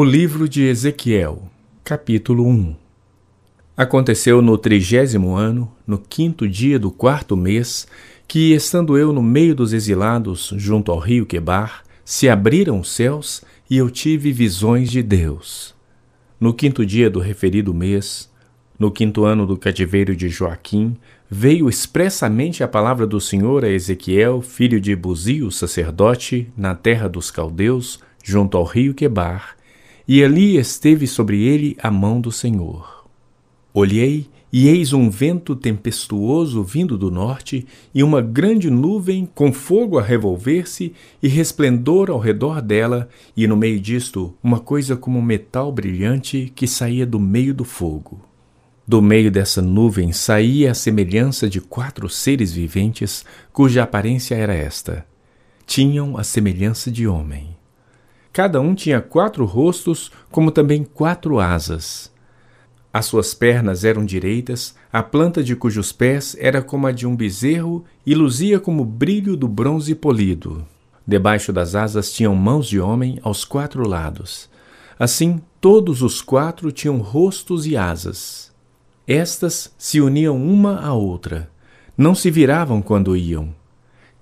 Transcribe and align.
O 0.00 0.04
livro 0.04 0.48
de 0.48 0.62
Ezequiel, 0.62 1.50
capítulo 1.82 2.46
1 2.46 2.76
Aconteceu 3.76 4.40
no 4.40 4.56
trigésimo 4.56 5.34
ano, 5.34 5.72
no 5.84 5.98
quinto 5.98 6.48
dia 6.48 6.78
do 6.78 6.88
quarto 6.88 7.36
mês, 7.36 7.88
que, 8.28 8.54
estando 8.54 8.96
eu 8.96 9.12
no 9.12 9.20
meio 9.20 9.56
dos 9.56 9.72
exilados, 9.72 10.54
junto 10.56 10.92
ao 10.92 11.00
rio 11.00 11.26
Quebar, 11.26 11.82
se 12.04 12.28
abriram 12.28 12.78
os 12.78 12.92
céus 12.92 13.42
e 13.68 13.76
eu 13.76 13.90
tive 13.90 14.30
visões 14.30 14.88
de 14.88 15.02
Deus. 15.02 15.74
No 16.38 16.54
quinto 16.54 16.86
dia 16.86 17.10
do 17.10 17.18
referido 17.18 17.74
mês, 17.74 18.30
no 18.78 18.92
quinto 18.92 19.24
ano 19.24 19.44
do 19.44 19.56
cativeiro 19.56 20.14
de 20.14 20.28
Joaquim, 20.28 20.96
veio 21.28 21.68
expressamente 21.68 22.62
a 22.62 22.68
palavra 22.68 23.04
do 23.04 23.20
Senhor 23.20 23.64
a 23.64 23.68
Ezequiel, 23.68 24.42
filho 24.42 24.80
de 24.80 24.94
Buzio, 24.94 25.50
sacerdote, 25.50 26.46
na 26.56 26.76
terra 26.76 27.08
dos 27.08 27.32
caldeus, 27.32 27.98
junto 28.22 28.56
ao 28.56 28.62
rio 28.62 28.94
Quebar, 28.94 29.57
e 30.08 30.24
ali 30.24 30.56
esteve 30.56 31.06
sobre 31.06 31.42
ele 31.42 31.76
a 31.82 31.90
mão 31.90 32.18
do 32.18 32.32
Senhor. 32.32 33.06
Olhei, 33.74 34.26
e 34.50 34.66
eis 34.66 34.94
um 34.94 35.10
vento 35.10 35.54
tempestuoso 35.54 36.62
vindo 36.62 36.96
do 36.96 37.10
norte, 37.10 37.66
e 37.94 38.02
uma 38.02 38.22
grande 38.22 38.70
nuvem 38.70 39.28
com 39.34 39.52
fogo 39.52 39.98
a 39.98 40.02
revolver-se 40.02 40.94
e 41.22 41.28
resplendor 41.28 42.10
ao 42.10 42.18
redor 42.18 42.62
dela, 42.62 43.10
e 43.36 43.46
no 43.46 43.54
meio 43.54 43.78
disto 43.78 44.34
uma 44.42 44.58
coisa 44.58 44.96
como 44.96 45.20
metal 45.20 45.70
brilhante 45.70 46.50
que 46.56 46.66
saía 46.66 47.04
do 47.04 47.20
meio 47.20 47.52
do 47.52 47.64
fogo. 47.64 48.18
Do 48.86 49.02
meio 49.02 49.30
dessa 49.30 49.60
nuvem 49.60 50.12
saía 50.12 50.70
a 50.70 50.74
semelhança 50.74 51.46
de 51.46 51.60
quatro 51.60 52.08
seres 52.08 52.50
viventes, 52.50 53.26
cuja 53.52 53.82
aparência 53.82 54.34
era 54.34 54.54
esta: 54.54 55.04
tinham 55.66 56.16
a 56.16 56.24
semelhança 56.24 56.90
de 56.90 57.06
homem. 57.06 57.57
Cada 58.38 58.60
um 58.60 58.72
tinha 58.72 59.00
quatro 59.00 59.44
rostos, 59.44 60.12
como 60.30 60.52
também 60.52 60.84
quatro 60.84 61.40
asas. 61.40 62.08
As 62.92 63.06
suas 63.06 63.34
pernas 63.34 63.82
eram 63.82 64.04
direitas, 64.04 64.76
a 64.92 65.02
planta 65.02 65.42
de 65.42 65.56
cujos 65.56 65.90
pés 65.90 66.36
era 66.38 66.62
como 66.62 66.86
a 66.86 66.92
de 66.92 67.04
um 67.04 67.16
bezerro 67.16 67.84
e 68.06 68.14
luzia 68.14 68.60
como 68.60 68.84
o 68.84 68.86
brilho 68.86 69.36
do 69.36 69.48
bronze 69.48 69.92
polido. 69.92 70.64
Debaixo 71.04 71.52
das 71.52 71.74
asas 71.74 72.12
tinham 72.12 72.32
mãos 72.36 72.68
de 72.68 72.78
homem 72.78 73.18
aos 73.24 73.44
quatro 73.44 73.84
lados. 73.84 74.48
Assim, 74.96 75.40
todos 75.60 76.00
os 76.00 76.22
quatro 76.22 76.70
tinham 76.70 76.98
rostos 76.98 77.66
e 77.66 77.76
asas. 77.76 78.52
Estas 79.04 79.74
se 79.76 80.00
uniam 80.00 80.40
uma 80.40 80.78
à 80.78 80.94
outra, 80.94 81.50
não 81.96 82.14
se 82.14 82.30
viravam 82.30 82.80
quando 82.80 83.16
iam. 83.16 83.52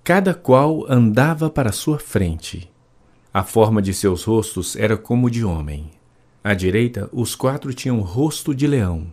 Cada 0.03 0.33
qual 0.33 0.91
andava 0.91 1.51
para 1.51 1.71
sua 1.71 1.99
frente. 1.99 2.75
A 3.37 3.43
forma 3.43 3.83
de 3.83 3.93
seus 3.93 4.25
rostos 4.25 4.77
era 4.77 4.97
como 4.97 5.29
de 5.29 5.45
homem. 5.45 5.91
À 6.43 6.55
direita, 6.55 7.11
os 7.13 7.35
quatro 7.35 7.75
tinham 7.75 8.01
rosto 8.01 8.55
de 8.55 8.67
leão, 8.67 9.09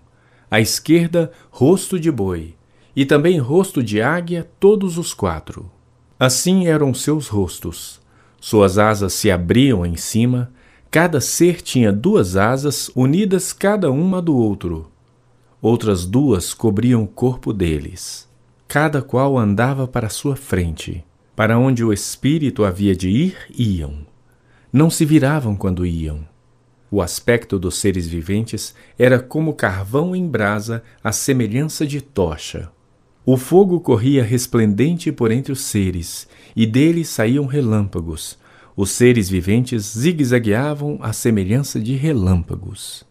à 0.49 0.61
esquerda, 0.61 1.29
rosto 1.51 1.99
de 1.99 2.09
boi, 2.09 2.55
e 2.95 3.05
também 3.05 3.37
rosto 3.37 3.83
de 3.83 4.01
águia, 4.01 4.49
todos 4.61 4.97
os 4.97 5.13
quatro. 5.13 5.69
Assim 6.17 6.67
eram 6.67 6.93
seus 6.93 7.27
rostos. 7.27 7.99
Suas 8.39 8.77
asas 8.77 9.11
se 9.11 9.29
abriam 9.29 9.85
em 9.85 9.97
cima, 9.97 10.53
cada 10.89 11.19
ser 11.19 11.61
tinha 11.61 11.91
duas 11.91 12.37
asas 12.37 12.89
unidas 12.95 13.51
cada 13.51 13.91
uma 13.91 14.21
do 14.21 14.37
outro 14.37 14.89
outras 15.61 16.05
duas 16.05 16.53
cobriam 16.53 17.03
o 17.03 17.07
corpo 17.07 17.51
deles. 17.51 18.29
Cada 18.69 19.01
qual 19.01 19.37
andava 19.37 19.85
para 19.85 20.09
sua 20.09 20.35
frente. 20.35 21.03
Para 21.35 21.57
onde 21.57 21.83
o 21.83 21.91
espírito 21.91 22.65
havia 22.65 22.95
de 22.95 23.09
ir, 23.09 23.37
iam. 23.57 24.12
Não 24.73 24.89
se 24.89 25.05
viravam 25.05 25.55
quando 25.55 25.85
iam. 25.85 26.27
O 26.89 26.99
aspecto 26.99 27.59
dos 27.59 27.77
seres 27.77 28.07
viventes 28.07 28.73
era 28.97 29.19
como 29.19 29.53
carvão 29.53 30.15
em 30.15 30.27
brasa, 30.27 30.81
à 31.03 31.11
semelhança 31.11 31.85
de 31.85 32.01
tocha. 32.01 32.71
O 33.23 33.37
fogo 33.37 33.79
corria 33.79 34.23
resplendente 34.23 35.11
por 35.11 35.29
entre 35.29 35.53
os 35.53 35.61
seres, 35.61 36.27
e 36.55 36.65
dele 36.65 37.05
saíam 37.05 37.45
relâmpagos. 37.45 38.35
Os 38.75 38.89
seres 38.89 39.29
viventes 39.29 39.93
zigue-zagueavam 39.95 40.97
à 41.03 41.13
semelhança 41.13 41.79
de 41.79 41.93
relâmpagos. 41.93 43.05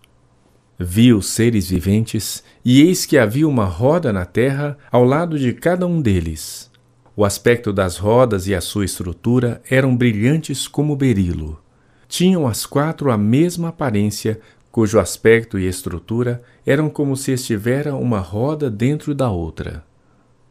Vi 0.77 1.12
os 1.12 1.27
seres 1.27 1.71
viventes, 1.71 2.43
e 2.65 2.83
eis 2.83 3.06
que 3.06 3.17
havia 3.17 3.47
uma 3.47 3.67
roda 3.67 4.12
na 4.12 4.25
terra 4.25 4.77
ao 4.91 5.05
lado 5.05 5.39
de 5.39 5.53
cada 5.53 5.87
um 5.87 6.03
deles. 6.03 6.72
O 7.15 7.25
aspecto 7.25 7.73
das 7.73 7.97
rodas 7.97 8.47
e 8.47 8.55
a 8.55 8.61
sua 8.61 8.84
estrutura 8.84 9.62
eram 9.71 9.97
brilhantes 9.97 10.67
como 10.67 10.97
berilo. 10.97 11.61
Tinham 12.09 12.47
as 12.47 12.65
quatro 12.65 13.11
a 13.11 13.19
mesma 13.19 13.69
aparência, 13.69 14.41
cujo 14.71 14.99
aspecto 14.99 15.59
e 15.59 15.67
estrutura 15.67 16.43
eram 16.67 16.89
como 16.89 17.17
se 17.17 17.33
estivera 17.33 17.95
uma 17.95 18.21
roda 18.21 18.71
dentro 18.71 19.15
da 19.15 19.31
outra. 19.31 19.84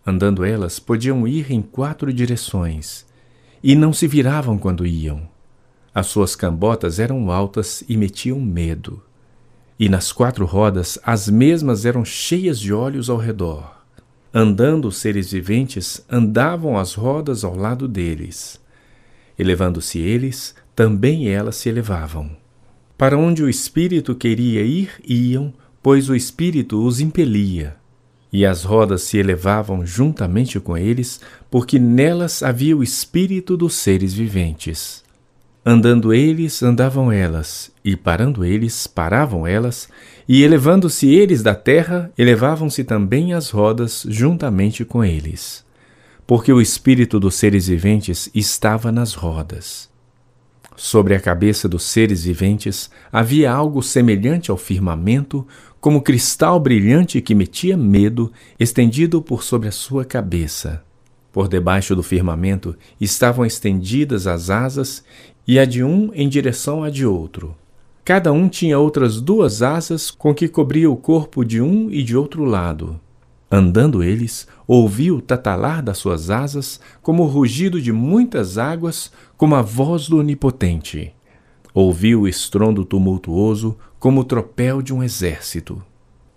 Andando 0.05 0.43
elas, 0.43 0.79
podiam 0.79 1.27
ir 1.27 1.51
em 1.51 1.61
quatro 1.61 2.13
direções, 2.13 3.05
e 3.63 3.75
não 3.75 3.93
se 3.93 4.07
viravam 4.07 4.57
quando 4.57 4.85
iam. 4.85 5.27
As 5.93 6.07
suas 6.07 6.35
cambotas 6.35 6.99
eram 6.99 7.31
altas 7.31 7.83
e 7.87 7.97
metiam 7.97 8.39
medo 8.39 9.01
e 9.81 9.89
nas 9.89 10.11
quatro 10.11 10.45
rodas 10.45 10.99
as 11.03 11.27
mesmas 11.27 11.85
eram 11.85 12.05
cheias 12.05 12.59
de 12.59 12.71
olhos 12.71 13.09
ao 13.09 13.17
redor. 13.17 13.80
Andando 14.33 14.87
os 14.87 14.97
seres 14.97 15.31
viventes, 15.31 16.05
andavam 16.09 16.77
as 16.77 16.93
rodas 16.93 17.43
ao 17.43 17.55
lado 17.55 17.87
deles. 17.87 18.61
Elevando-se 19.37 19.99
eles, 19.99 20.55
também 20.73 21.27
elas 21.27 21.57
se 21.57 21.67
elevavam. 21.67 22.31
Para 22.97 23.17
onde 23.17 23.43
o 23.43 23.49
espírito 23.49 24.15
queria 24.15 24.61
ir, 24.61 24.91
iam, 25.03 25.53
pois 25.83 26.09
o 26.09 26.15
espírito 26.15 26.81
os 26.81 27.01
impelia. 27.01 27.75
E 28.31 28.45
as 28.45 28.63
rodas 28.63 29.01
se 29.01 29.17
elevavam 29.17 29.85
juntamente 29.85 30.59
com 30.61 30.77
eles, 30.77 31.19
porque 31.49 31.77
nelas 31.77 32.41
havia 32.41 32.77
o 32.77 32.83
espírito 32.83 33.57
dos 33.57 33.73
seres 33.73 34.13
viventes. 34.13 35.00
Andando 35.63 36.11
eles, 36.11 36.63
andavam 36.63 37.11
elas, 37.11 37.71
e 37.85 37.95
parando 37.95 38.43
eles, 38.43 38.87
paravam 38.87 39.45
elas, 39.45 39.87
e 40.27 40.41
elevando-se 40.41 41.07
eles 41.13 41.43
da 41.43 41.53
terra, 41.53 42.11
elevavam-se 42.17 42.83
também 42.83 43.33
as 43.35 43.51
rodas 43.51 44.03
juntamente 44.07 44.83
com 44.83 45.05
eles. 45.05 45.63
Porque 46.25 46.51
o 46.51 46.59
espírito 46.59 47.19
dos 47.19 47.35
seres 47.35 47.67
viventes 47.67 48.27
estava 48.33 48.91
nas 48.91 49.13
rodas. 49.13 49.87
Sobre 50.75 51.13
a 51.13 51.19
cabeça 51.19 51.69
dos 51.69 51.83
seres 51.83 52.23
viventes 52.23 52.89
havia 53.11 53.51
algo 53.51 53.83
semelhante 53.83 54.49
ao 54.49 54.57
firmamento, 54.57 55.45
como 55.79 56.01
cristal 56.01 56.59
brilhante 56.59 57.21
que 57.21 57.35
metia 57.35 57.77
medo, 57.77 58.31
estendido 58.59 59.21
por 59.21 59.43
sobre 59.43 59.67
a 59.67 59.71
sua 59.71 60.03
cabeça. 60.03 60.83
Por 61.31 61.47
debaixo 61.47 61.95
do 61.95 62.03
firmamento 62.03 62.75
estavam 62.99 63.45
estendidas 63.45 64.27
as 64.27 64.49
asas, 64.49 65.03
e 65.47 65.59
a 65.59 65.65
de 65.65 65.83
um 65.83 66.11
em 66.13 66.29
direção 66.29 66.83
à 66.83 66.89
de 66.89 67.05
outro. 67.05 67.55
Cada 68.03 68.31
um 68.31 68.49
tinha 68.49 68.79
outras 68.79 69.21
duas 69.21 69.61
asas 69.61 70.09
com 70.09 70.33
que 70.33 70.47
cobria 70.47 70.89
o 70.89 70.97
corpo 70.97 71.45
de 71.45 71.61
um 71.61 71.89
e 71.89 72.03
de 72.03 72.17
outro 72.17 72.43
lado. 72.43 72.99
Andando 73.49 74.01
eles, 74.01 74.47
ouvi 74.65 75.11
o 75.11 75.21
tatalar 75.21 75.83
das 75.83 75.97
suas 75.97 76.29
asas, 76.29 76.79
como 77.01 77.23
o 77.23 77.27
rugido 77.27 77.81
de 77.81 77.91
muitas 77.91 78.57
águas, 78.57 79.11
como 79.35 79.55
a 79.55 79.61
voz 79.61 80.07
do 80.07 80.17
Onipotente. 80.17 81.13
Ouvi 81.73 82.15
o 82.15 82.27
estrondo 82.27 82.85
tumultuoso, 82.85 83.77
como 83.99 84.21
o 84.21 84.23
tropel 84.23 84.81
de 84.81 84.93
um 84.93 85.03
exército. 85.03 85.83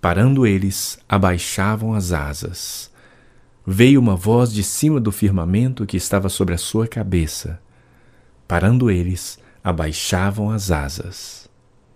Parando 0.01 0.47
eles, 0.47 0.99
abaixavam 1.09 1.95
as 1.95 2.13
asas. 2.13 2.91
Veio 3.67 4.01
uma 4.01 4.17
voz 4.17 4.53
de 4.53 4.63
cima 4.63 5.01
do 5.01 5.11
firmamento 5.11 5.87
que 5.87 5.97
estava 5.97 6.29
sobre 6.29 6.55
a 6.55 6.59
sua 6.59 6.87
cabeça. 6.87 7.59
Parando 8.47 8.91
eles, 8.91 9.38
abaixavam 9.62 10.50
as 10.50 10.71
asas. 10.71 11.49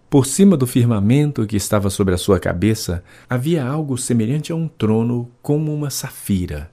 Por 0.09 0.25
cima 0.25 0.57
do 0.57 0.67
firmamento 0.67 1.47
que 1.47 1.57
estava 1.57 1.91
sobre 1.91 2.15
a 2.15 2.19
sua 2.19 2.41
cabeça 2.41 3.05
havia 3.29 3.63
algo 3.63 3.99
semelhante 3.99 4.51
a 4.51 4.57
um 4.57 4.67
trono, 4.67 5.31
como 5.43 5.75
uma 5.75 5.91
safira. 5.91 6.71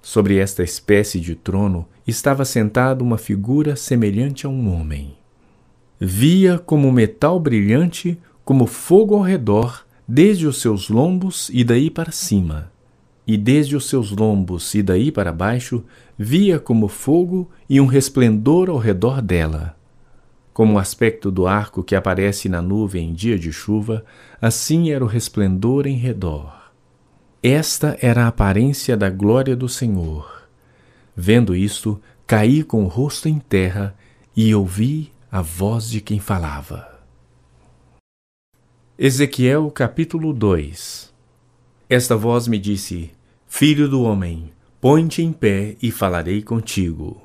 Sobre 0.00 0.38
esta 0.38 0.62
espécie 0.62 1.20
de 1.20 1.34
trono 1.34 1.86
estava 2.06 2.44
sentada 2.44 3.04
uma 3.04 3.18
figura 3.18 3.76
semelhante 3.76 4.46
a 4.46 4.48
um 4.48 4.74
homem. 4.74 5.14
Via 6.00 6.58
como 6.58 6.90
metal 6.90 7.38
brilhante, 7.38 8.18
como 8.44 8.66
fogo 8.66 9.14
ao 9.14 9.22
redor, 9.22 9.86
desde 10.08 10.46
os 10.46 10.58
seus 10.58 10.88
lombos 10.88 11.50
e 11.52 11.62
daí 11.64 11.90
para 11.90 12.10
cima 12.10 12.72
e 13.26 13.36
desde 13.36 13.74
os 13.74 13.88
seus 13.88 14.10
lombos 14.10 14.74
e 14.74 14.82
daí 14.82 15.10
para 15.10 15.32
baixo 15.32 15.82
via 16.18 16.58
como 16.58 16.88
fogo 16.88 17.50
e 17.68 17.80
um 17.80 17.86
resplendor 17.86 18.70
ao 18.70 18.78
redor 18.78 19.20
dela. 19.20 19.76
Como 20.52 20.74
o 20.74 20.78
aspecto 20.78 21.30
do 21.30 21.46
arco 21.46 21.82
que 21.82 21.96
aparece 21.96 22.48
na 22.48 22.62
nuvem 22.62 23.10
em 23.10 23.12
dia 23.12 23.38
de 23.38 23.52
chuva, 23.52 24.04
assim 24.40 24.90
era 24.90 25.04
o 25.04 25.08
resplendor 25.08 25.86
em 25.86 25.96
redor. 25.96 26.72
Esta 27.42 27.98
era 28.00 28.24
a 28.24 28.28
aparência 28.28 28.96
da 28.96 29.10
glória 29.10 29.56
do 29.56 29.68
Senhor. 29.68 30.48
Vendo 31.16 31.54
isto, 31.54 32.00
caí 32.26 32.62
com 32.62 32.84
o 32.84 32.88
rosto 32.88 33.28
em 33.28 33.38
terra 33.38 33.94
e 34.36 34.54
ouvi 34.54 35.12
a 35.30 35.42
voz 35.42 35.90
de 35.90 36.00
quem 36.00 36.20
falava. 36.20 36.88
Ezequiel 38.96 39.70
capítulo 39.72 40.32
2 40.32 41.12
Esta 41.90 42.16
voz 42.16 42.46
me 42.46 42.58
disse: 42.58 43.10
Filho 43.46 43.88
do 43.88 44.02
homem, 44.02 44.53
põe-te 44.84 45.22
em 45.22 45.32
pé 45.32 45.76
e 45.80 45.90
falarei 45.90 46.42
contigo. 46.42 47.16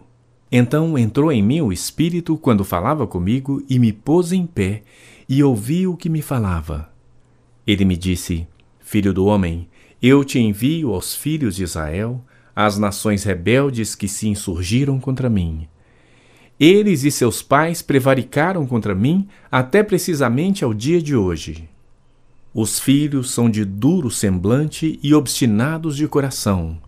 Então 0.50 0.98
entrou 0.98 1.30
em 1.30 1.44
mim 1.44 1.60
o 1.60 1.74
Espírito 1.74 2.38
quando 2.38 2.64
falava 2.64 3.06
comigo 3.06 3.62
e 3.70 3.78
me 3.78 3.92
pôs 3.92 4.32
em 4.32 4.46
pé 4.48 4.82
e 5.28 5.44
ouvi 5.44 5.86
o 5.86 5.98
que 5.98 6.08
me 6.08 6.22
falava. 6.22 6.90
Ele 7.68 7.84
me 7.84 7.98
disse: 7.98 8.48
Filho 8.80 9.14
do 9.14 9.26
homem, 9.26 9.68
eu 10.02 10.24
te 10.24 10.40
envio 10.40 10.94
aos 10.94 11.14
filhos 11.14 11.58
de 11.58 11.64
Israel, 11.64 12.24
às 12.56 12.78
nações 12.78 13.26
rebeldes 13.26 13.94
que 13.94 14.08
se 14.08 14.30
insurgiram 14.30 14.98
contra 14.98 15.30
mim. 15.30 15.68
Eles 16.58 17.04
e 17.04 17.12
seus 17.12 17.42
pais 17.42 17.82
prevaricaram 17.82 18.66
contra 18.66 18.96
mim 18.96 19.28
até 19.52 19.84
precisamente 19.84 20.64
ao 20.64 20.74
dia 20.74 21.02
de 21.02 21.14
hoje. 21.14 21.68
Os 22.54 22.80
filhos 22.80 23.32
são 23.32 23.50
de 23.50 23.66
duro 23.66 24.10
semblante 24.10 24.98
e 25.04 25.14
obstinados 25.14 25.98
de 25.98 26.08
coração. 26.08 26.80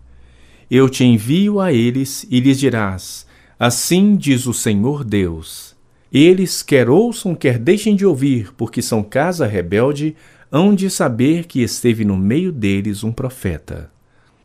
Eu 0.74 0.88
te 0.88 1.04
envio 1.04 1.60
a 1.60 1.70
eles 1.70 2.26
e 2.30 2.40
lhes 2.40 2.58
dirás: 2.58 3.26
Assim 3.58 4.16
diz 4.16 4.46
o 4.46 4.54
Senhor 4.54 5.04
Deus. 5.04 5.76
Eles, 6.10 6.62
quer 6.62 6.88
ouçam, 6.88 7.34
quer 7.34 7.58
deixem 7.58 7.94
de 7.94 8.06
ouvir, 8.06 8.54
porque 8.54 8.80
são 8.80 9.02
casa 9.02 9.46
rebelde, 9.46 10.16
hão 10.50 10.74
de 10.74 10.88
saber 10.88 11.44
que 11.44 11.60
esteve 11.60 12.06
no 12.06 12.16
meio 12.16 12.50
deles 12.50 13.04
um 13.04 13.12
profeta. 13.12 13.90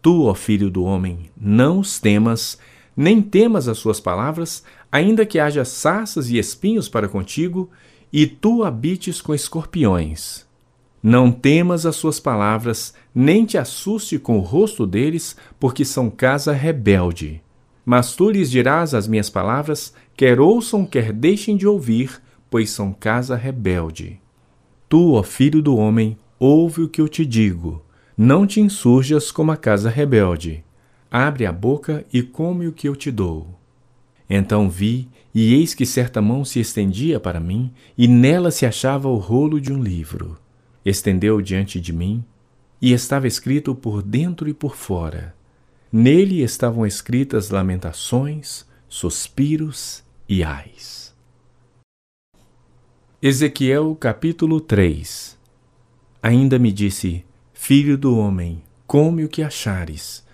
Tu, 0.01 0.25
ó 0.25 0.33
filho 0.33 0.69
do 0.69 0.83
homem, 0.83 1.29
não 1.39 1.79
os 1.79 1.97
temas, 1.97 2.57
nem 2.93 3.21
temas 3.21 3.69
as 3.69 3.77
suas 3.77 4.01
palavras, 4.01 4.65
ainda 4.91 5.25
que 5.25 5.39
haja 5.39 5.63
sarças 5.63 6.29
e 6.29 6.37
espinhos 6.37 6.89
para 6.89 7.07
contigo, 7.07 7.69
e 8.11 8.27
tu 8.27 8.65
habites 8.65 9.21
com 9.21 9.33
escorpiões. 9.33 10.46
Não 11.09 11.31
temas 11.31 11.85
as 11.85 11.95
suas 11.95 12.19
palavras, 12.19 12.93
nem 13.15 13.45
te 13.45 13.57
assuste 13.57 14.19
com 14.19 14.37
o 14.37 14.41
rosto 14.41 14.85
deles, 14.85 15.37
porque 15.57 15.85
são 15.85 16.09
casa 16.09 16.51
rebelde. 16.51 17.41
Mas 17.85 18.13
tu 18.13 18.29
lhes 18.29 18.51
dirás 18.51 18.93
as 18.93 19.07
minhas 19.07 19.29
palavras, 19.29 19.93
quer 20.17 20.37
ouçam, 20.37 20.85
quer 20.85 21.13
deixem 21.13 21.55
de 21.55 21.65
ouvir, 21.65 22.21
pois 22.49 22.71
são 22.71 22.91
casa 22.91 23.37
rebelde. 23.37 24.19
Tu, 24.89 25.13
ó 25.13 25.23
filho 25.23 25.61
do 25.61 25.77
homem, 25.77 26.17
ouve 26.37 26.81
o 26.81 26.89
que 26.89 26.99
eu 26.99 27.07
te 27.07 27.25
digo. 27.25 27.81
Não 28.17 28.45
te 28.45 28.59
insurjas 28.59 29.31
como 29.31 29.53
a 29.53 29.55
casa 29.55 29.89
rebelde. 29.89 30.61
Abre 31.09 31.45
a 31.45 31.53
boca 31.53 32.05
e 32.11 32.21
come 32.21 32.67
o 32.67 32.73
que 32.73 32.85
eu 32.85 32.97
te 32.97 33.11
dou. 33.11 33.57
Então 34.29 34.69
vi, 34.69 35.07
e 35.33 35.53
eis 35.53 35.73
que 35.73 35.85
certa 35.85 36.21
mão 36.21 36.43
se 36.43 36.59
estendia 36.59 37.17
para 37.17 37.39
mim, 37.39 37.71
e 37.97 38.09
nela 38.09 38.51
se 38.51 38.65
achava 38.65 39.07
o 39.07 39.15
rolo 39.15 39.61
de 39.61 39.71
um 39.71 39.81
livro. 39.81 40.37
Estendeu 40.89 41.41
diante 41.41 41.81
de 41.81 41.91
mim, 41.91 42.23
e 42.81 42.93
estava 42.93 43.27
escrito 43.27 43.75
por 43.75 44.01
dentro 44.01 44.47
e 44.47 44.53
por 44.53 44.73
fora. 44.73 45.35
Nele 45.91 46.41
estavam 46.41 46.85
escritas 46.85 47.49
lamentações, 47.49 48.65
suspiros 48.87 50.01
e 50.29 50.45
ais. 50.45 51.13
Ezequiel 53.21 53.97
capítulo 53.99 54.61
3 54.61 55.37
Ainda 56.23 56.57
me 56.57 56.71
disse: 56.71 57.25
Filho 57.53 57.97
do 57.97 58.17
homem, 58.17 58.63
come 58.85 59.25
o 59.25 59.27
que 59.27 59.43
achares. 59.43 60.25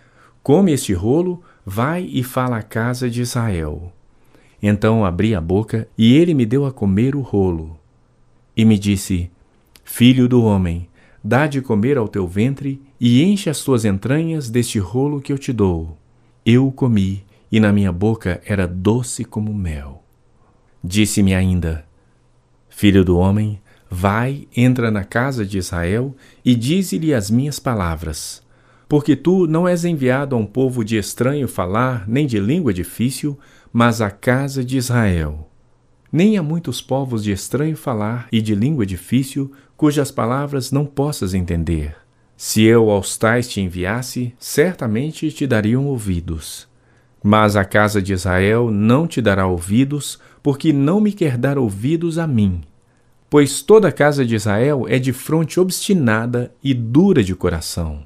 Come 0.44 0.72
este 0.72 0.94
rolo, 0.94 1.42
vai 1.66 2.04
e 2.04 2.22
fala 2.22 2.58
à 2.58 2.62
casa 2.62 3.10
de 3.10 3.24
Israel. 3.24 3.92
Então 4.62 5.04
abri 5.04 5.34
a 5.34 5.42
boca 5.42 5.88
e 5.98 6.14
ele 6.14 6.36
me 6.36 6.46
deu 6.46 6.64
a 6.64 6.72
comer 6.72 7.16
o 7.16 7.22
rolo. 7.22 7.76
E 8.56 8.64
me 8.64 8.78
disse: 8.78 9.32
Filho 9.83 10.27
do 10.27 10.44
homem, 10.44 10.88
dá 11.24 11.45
de 11.45 11.62
comer 11.62 11.97
ao 11.97 12.07
teu 12.07 12.27
ventre 12.27 12.81
e 13.00 13.24
enche 13.24 13.50
as 13.50 13.62
tuas 13.62 13.85
entranhas 13.85 14.50
deste 14.50 14.80
rolo 14.80 15.21
que 15.21 15.31
eu 15.31 15.38
te 15.38 15.51
dou. 15.51 15.97
Eu 16.45 16.68
o 16.68 16.71
comi 16.71 17.24
e 17.51 17.59
na 17.59 17.71
minha 17.71 17.91
boca 17.91 18.41
era 18.45 18.68
doce 18.68 19.24
como 19.24 19.53
mel. 19.53 20.03
Disse-me 20.83 21.33
ainda: 21.33 21.85
Filho 22.69 23.06
do 23.06 23.18
homem, 23.18 23.62
vai, 23.89 24.47
entra 24.56 24.89
na 24.89 25.03
casa 25.03 25.45
de 25.45 25.57
Israel 25.57 26.15
e 26.44 26.56
dize-lhe 26.56 27.13
as 27.13 27.30
minhas 27.30 27.59
palavras. 27.59 28.41
Porque 28.89 29.15
tu 29.15 29.47
não 29.47 29.68
és 29.68 29.85
enviado 29.85 30.35
a 30.35 30.39
um 30.39 30.45
povo 30.45 30.83
de 30.83 30.97
estranho 30.97 31.47
falar, 31.47 32.07
nem 32.07 32.25
de 32.25 32.39
língua 32.39 32.74
difícil, 32.74 33.38
mas 33.71 34.01
à 34.01 34.09
casa 34.09 34.63
de 34.63 34.77
Israel. 34.77 35.50
Nem 36.13 36.38
há 36.38 36.44
muitos 36.44 36.80
povos 36.80 37.24
de 37.24 37.31
estranho 37.31 37.75
falar 37.75 38.27
e 38.31 38.39
de 38.39 38.54
língua 38.54 38.86
difícil, 38.86 39.51
cujas 39.75 40.12
palavras 40.12 40.71
não 40.71 40.86
possas 40.86 41.33
entender. 41.33 41.95
Se 42.38 42.62
eu 42.62 42.92
aos 42.92 43.18
tais 43.18 43.48
te 43.48 43.62
enviasse, 43.62 44.31
certamente 44.38 45.31
te 45.31 45.48
dariam 45.48 45.88
ouvidos. 45.88 46.68
Mas 47.24 47.56
a 47.56 47.65
casa 47.65 48.00
de 48.00 48.13
Israel 48.13 48.69
não 48.69 49.07
te 49.07 49.21
dará 49.24 49.48
ouvidos, 49.48 50.19
porque 50.44 50.71
não 50.71 51.01
me 51.01 51.12
quer 51.12 51.36
dar 51.36 51.57
ouvidos 51.57 52.19
a 52.19 52.27
mim. 52.27 52.62
Pois 53.27 53.63
toda 53.63 53.88
a 53.88 53.92
casa 53.92 54.24
de 54.24 54.36
Israel 54.36 54.86
é 54.88 55.00
de 55.00 55.12
fronte 55.12 55.59
obstinada 55.59 56.54
e 56.63 56.75
dura 56.75 57.24
de 57.24 57.33
coração. 57.33 58.06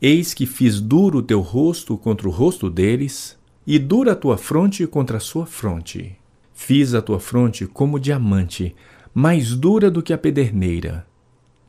Eis 0.00 0.32
que 0.32 0.46
fiz 0.46 0.80
duro 0.80 1.18
o 1.18 1.22
teu 1.22 1.42
rosto 1.42 1.98
contra 1.98 2.26
o 2.26 2.30
rosto 2.30 2.70
deles, 2.70 3.38
e 3.66 3.78
dura 3.78 4.12
a 4.12 4.16
tua 4.16 4.38
fronte 4.38 4.86
contra 4.86 5.18
a 5.18 5.20
sua 5.20 5.44
fronte. 5.44 6.16
Fiz 6.62 6.94
a 6.94 7.00
tua 7.00 7.18
fronte 7.18 7.66
como 7.66 7.98
diamante, 7.98 8.76
mais 9.14 9.56
dura 9.56 9.90
do 9.90 10.02
que 10.02 10.12
a 10.12 10.18
pederneira. 10.18 11.06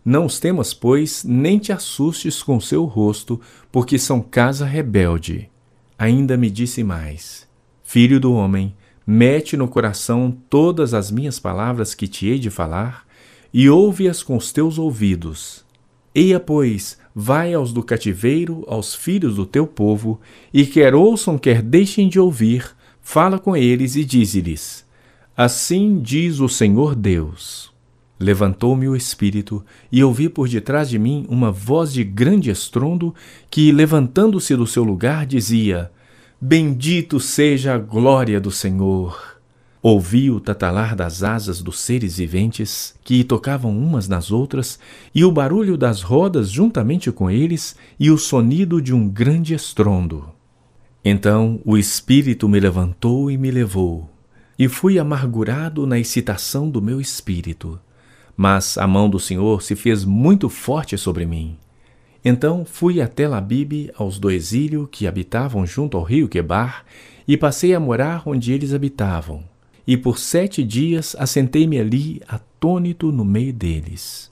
Não 0.03 0.25
os 0.25 0.37
temas, 0.37 0.73
pois, 0.73 1.23
nem 1.23 1.57
te 1.57 1.71
assustes 1.71 2.43
com 2.43 2.59
seu 2.59 2.83
rosto, 2.83 3.39
porque 3.71 3.97
são 3.97 4.21
casa 4.21 4.65
rebelde. 4.65 5.49
Ainda 5.97 6.35
me 6.35 6.49
disse 6.51 6.83
mais: 6.83 7.47
Filho 7.81 8.19
do 8.19 8.33
homem, 8.33 8.75
mete 9.07 9.55
no 9.55 9.65
coração 9.65 10.37
todas 10.49 10.93
as 10.93 11.09
minhas 11.09 11.39
palavras 11.39 11.95
que 11.95 12.05
te 12.05 12.27
hei 12.27 12.37
de 12.37 12.49
falar, 12.49 13.07
e 13.53 13.69
ouve-as 13.69 14.21
com 14.21 14.35
os 14.35 14.51
teus 14.51 14.77
ouvidos. 14.77 15.65
Eia, 16.13 16.39
pois, 16.39 16.99
vai 17.15 17.53
aos 17.53 17.71
do 17.71 17.81
cativeiro, 17.81 18.65
aos 18.67 18.93
filhos 18.93 19.37
do 19.37 19.45
teu 19.45 19.65
povo, 19.65 20.19
e 20.53 20.65
quer 20.65 20.93
ouçam, 20.93 21.37
quer 21.37 21.61
deixem 21.61 22.09
de 22.09 22.19
ouvir, 22.19 22.75
fala 23.01 23.39
com 23.39 23.55
eles 23.55 23.95
e 23.95 24.03
dize-lhes: 24.03 24.85
Assim 25.35 25.99
diz 25.99 26.39
o 26.39 26.47
Senhor 26.47 26.95
Deus. 26.95 27.71
Levantou-me 28.19 28.87
o 28.87 28.95
espírito 28.95 29.65
e 29.91 30.03
ouvi 30.03 30.29
por 30.29 30.47
detrás 30.47 30.87
de 30.87 30.99
mim 30.99 31.25
uma 31.27 31.51
voz 31.51 31.91
de 31.91 32.03
grande 32.03 32.51
estrondo 32.51 33.15
que, 33.49 33.71
levantando-se 33.71 34.55
do 34.55 34.67
seu 34.67 34.83
lugar, 34.83 35.25
dizia: 35.25 35.91
Bendito 36.39 37.19
seja 37.19 37.73
a 37.73 37.77
glória 37.79 38.39
do 38.39 38.51
Senhor. 38.51 39.39
Ouvi 39.81 40.29
o 40.29 40.39
tatalar 40.39 40.95
das 40.95 41.23
asas 41.23 41.59
dos 41.59 41.79
seres 41.79 42.17
viventes, 42.17 42.93
que 43.03 43.23
tocavam 43.23 43.75
umas 43.75 44.07
nas 44.07 44.31
outras, 44.31 44.77
e 45.15 45.25
o 45.25 45.31
barulho 45.31 45.75
das 45.75 46.03
rodas 46.03 46.51
juntamente 46.51 47.11
com 47.11 47.31
eles, 47.31 47.75
e 47.99 48.11
o 48.11 48.17
sonido 48.17 48.79
de 48.79 48.93
um 48.93 49.09
grande 49.09 49.55
estrondo. 49.55 50.29
Então 51.03 51.59
o 51.65 51.77
Espírito 51.77 52.47
me 52.47 52.59
levantou 52.59 53.31
e 53.31 53.37
me 53.37 53.49
levou, 53.51 54.09
e 54.57 54.67
fui 54.67 54.99
amargurado 54.99 55.87
na 55.87 55.97
excitação 55.97 56.69
do 56.69 56.81
meu 56.81 57.01
espírito 57.01 57.79
mas 58.41 58.75
a 58.77 58.87
mão 58.87 59.07
do 59.07 59.19
Senhor 59.19 59.61
se 59.61 59.75
fez 59.75 60.03
muito 60.03 60.49
forte 60.49 60.97
sobre 60.97 61.27
mim. 61.27 61.57
Então 62.25 62.65
fui 62.65 62.99
até 62.99 63.27
Labibe 63.27 63.91
aos 63.95 64.17
do 64.17 64.31
exílio 64.31 64.87
que 64.87 65.05
habitavam 65.05 65.63
junto 65.63 65.95
ao 65.95 66.03
rio 66.03 66.27
Quebar 66.27 66.83
e 67.27 67.37
passei 67.37 67.75
a 67.75 67.79
morar 67.79 68.23
onde 68.25 68.51
eles 68.51 68.73
habitavam. 68.73 69.43
E 69.85 69.95
por 69.95 70.17
sete 70.17 70.63
dias 70.63 71.15
assentei-me 71.19 71.79
ali 71.79 72.19
atônito 72.27 73.11
no 73.11 73.23
meio 73.23 73.53
deles. 73.53 74.31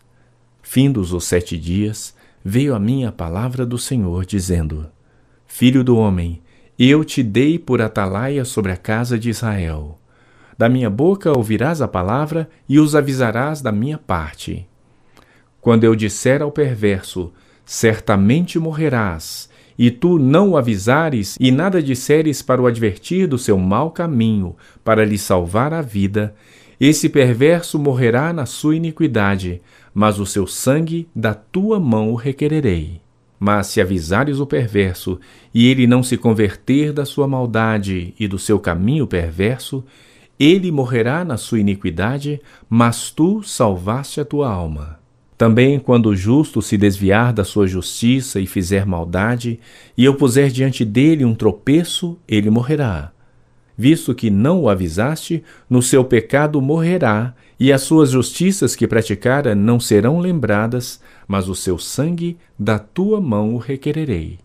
Findos 0.62 1.14
os 1.14 1.26
sete 1.26 1.56
dias, 1.56 2.16
veio 2.44 2.74
a 2.74 2.80
mim 2.80 3.04
a 3.04 3.12
palavra 3.12 3.64
do 3.64 3.78
Senhor, 3.78 4.26
dizendo: 4.26 4.88
Filho 5.48 5.84
do 5.84 5.98
homem, 5.98 6.42
eu 6.88 7.03
te 7.03 7.21
dei 7.21 7.59
por 7.59 7.81
atalaia 7.81 8.45
sobre 8.45 8.71
a 8.71 8.77
casa 8.77 9.19
de 9.19 9.29
Israel. 9.29 10.00
Da 10.57 10.69
minha 10.69 10.89
boca 10.89 11.36
ouvirás 11.36 11.81
a 11.81 11.88
palavra 11.88 12.50
e 12.69 12.79
os 12.79 12.95
avisarás 12.95 13.62
da 13.62 13.71
minha 13.71 13.98
parte. 13.98 14.65
Quando 15.59 15.83
eu 15.83 15.93
disser 15.93 16.41
ao 16.41 16.51
perverso, 16.51 17.33
certamente 17.65 18.57
morrerás, 18.57 19.50
e 19.77 19.91
tu 19.91 20.17
não 20.17 20.51
o 20.51 20.57
avisares 20.57 21.36
e 21.39 21.51
nada 21.51 21.81
disseres 21.81 22.41
para 22.41 22.62
o 22.62 22.67
advertir 22.67 23.27
do 23.27 23.38
seu 23.38 23.57
mau 23.57 23.91
caminho, 23.91 24.55
para 24.83 25.03
lhe 25.03 25.17
salvar 25.17 25.74
a 25.74 25.81
vida, 25.81 26.33
esse 26.79 27.09
perverso 27.09 27.77
morrerá 27.77 28.31
na 28.31 28.45
sua 28.45 28.75
iniquidade, 28.75 29.62
mas 29.93 30.17
o 30.17 30.25
seu 30.25 30.48
sangue 30.48 31.09
da 31.13 31.33
tua 31.33 31.77
mão 31.77 32.12
o 32.12 32.15
requererei. 32.15 33.01
Mas 33.39 33.67
se 33.67 33.79
avisares 33.79 34.39
o 34.39 34.46
perverso, 34.46 35.19
e 35.53 35.67
ele 35.67 35.88
não 35.88 36.03
se 36.03 36.17
converter 36.17 36.91
da 36.91 37.05
sua 37.05 37.27
maldade 37.27 38.13
e 38.19 38.27
do 38.27 38.38
seu 38.38 38.60
caminho 38.60 39.08
perverso, 39.08 39.84
ele 40.39 40.72
morrerá 40.72 41.24
na 41.24 41.38
sua 41.38 41.60
iniquidade, 41.60 42.41
mas 42.69 43.12
tu 43.12 43.41
salvaste 43.43 44.19
a 44.19 44.25
tua 44.25 44.50
alma. 44.50 45.00
Também 45.38 45.79
quando 45.79 46.08
o 46.08 46.15
justo 46.15 46.62
se 46.62 46.77
desviar 46.77 47.31
da 47.31 47.46
sua 47.46 47.65
justiça 47.65 48.41
e 48.41 48.46
fizer 48.46 48.86
maldade, 48.86 49.58
e 49.98 50.03
eu 50.03 50.15
puser 50.15 50.50
diante 50.50 50.84
dele 50.84 51.24
um 51.24 51.34
tropeço, 51.34 52.17
ele 52.27 52.50
morrerá. 52.50 53.13
Visto 53.77 54.13
que 54.13 54.29
não 54.29 54.63
o 54.63 54.69
avisaste, 54.69 55.41
no 55.69 55.81
seu 55.81 56.03
pecado 56.03 56.62
morrerá, 56.62 57.34
e 57.58 57.72
as 57.72 57.81
suas 57.84 58.10
justiças 58.10 58.75
que 58.75 58.86
praticara 58.86 59.55
não 59.55 59.79
serão 59.79 60.19
lembradas, 60.19 61.00
mas 61.29 61.48
o 61.48 61.53
seu 61.53 61.77
sangue 61.77 62.39
da 62.57 62.79
tua 62.79 63.21
mão 63.21 63.53
o 63.53 63.59
requererei. 63.59 64.39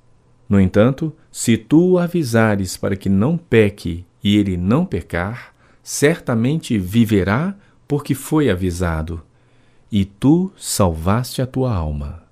No 0.46 0.60
entanto, 0.60 1.14
se 1.32 1.56
tu 1.56 1.92
o 1.92 1.98
avisares 1.98 2.76
para 2.76 2.94
que 2.94 3.08
não 3.08 3.38
peque 3.38 4.04
e 4.22 4.36
ele 4.36 4.58
não 4.58 4.84
pecar, 4.84 5.54
certamente 5.82 6.76
viverá 6.76 7.56
porque 7.88 8.14
foi 8.14 8.50
avisado, 8.50 9.22
e 9.90 10.04
tu 10.04 10.52
salvaste 10.58 11.40
a 11.40 11.46
tua 11.46 11.74
alma. 11.74 12.22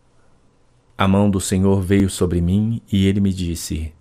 A 0.99 1.09
mão 1.09 1.30
do 1.30 1.40
Senhor 1.40 1.80
veio 1.80 2.11
sobre 2.11 2.42
mim 2.42 2.82
e 2.92 3.06
ele 3.06 3.21
me 3.21 3.32
disse: 3.32 3.92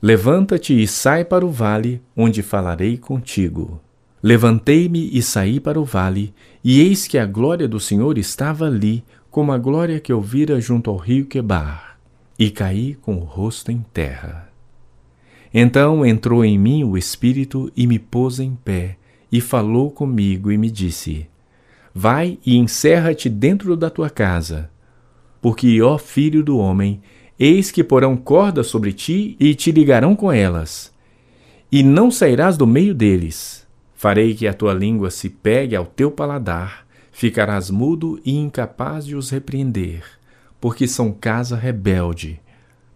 Levanta-te 0.00 0.82
e 0.82 0.88
sai 0.88 1.24
para 1.24 1.46
o 1.46 1.50
vale, 1.50 2.02
onde 2.16 2.42
falarei 2.42 2.98
contigo. 2.98 3.80
Levantei-me 4.20 5.10
e 5.12 5.22
saí 5.22 5.60
para 5.60 5.80
o 5.80 5.84
vale, 5.84 6.34
e 6.62 6.80
eis 6.80 7.06
que 7.06 7.18
a 7.18 7.26
glória 7.26 7.68
do 7.68 7.80
Senhor 7.80 8.18
estava 8.18 8.66
ali, 8.66 9.04
como 9.32 9.50
a 9.50 9.56
glória 9.56 9.98
que 9.98 10.12
eu 10.12 10.20
vira 10.20 10.60
junto 10.60 10.90
ao 10.90 10.96
rio 10.98 11.24
Quebar, 11.24 11.98
e 12.38 12.50
caí 12.50 12.94
com 12.94 13.16
o 13.16 13.24
rosto 13.24 13.72
em 13.72 13.82
terra. 13.94 14.52
Então 15.54 16.04
entrou 16.04 16.44
em 16.44 16.58
mim 16.58 16.84
o 16.84 16.98
Espírito 16.98 17.72
e 17.74 17.86
me 17.86 17.98
pôs 17.98 18.38
em 18.38 18.54
pé, 18.54 18.98
e 19.32 19.40
falou 19.40 19.90
comigo 19.90 20.52
e 20.52 20.58
me 20.58 20.70
disse: 20.70 21.26
Vai 21.94 22.38
e 22.44 22.58
encerra-te 22.58 23.30
dentro 23.30 23.74
da 23.74 23.88
tua 23.88 24.10
casa, 24.10 24.70
porque, 25.40 25.80
ó 25.80 25.96
filho 25.96 26.44
do 26.44 26.58
homem, 26.58 27.00
eis 27.38 27.70
que 27.70 27.82
porão 27.82 28.18
cordas 28.18 28.66
sobre 28.66 28.92
ti 28.92 29.34
e 29.40 29.54
te 29.54 29.72
ligarão 29.72 30.14
com 30.14 30.30
elas, 30.30 30.92
e 31.70 31.82
não 31.82 32.10
sairás 32.10 32.58
do 32.58 32.66
meio 32.66 32.94
deles. 32.94 33.66
Farei 33.94 34.34
que 34.34 34.46
a 34.46 34.52
tua 34.52 34.74
língua 34.74 35.10
se 35.10 35.30
pegue 35.30 35.74
ao 35.74 35.86
teu 35.86 36.10
paladar, 36.10 36.86
ficarás 37.12 37.70
mudo 37.70 38.20
e 38.24 38.34
incapaz 38.34 39.06
de 39.06 39.14
os 39.14 39.30
repreender, 39.30 40.02
porque 40.60 40.88
são 40.88 41.12
casa 41.12 41.54
rebelde 41.54 42.40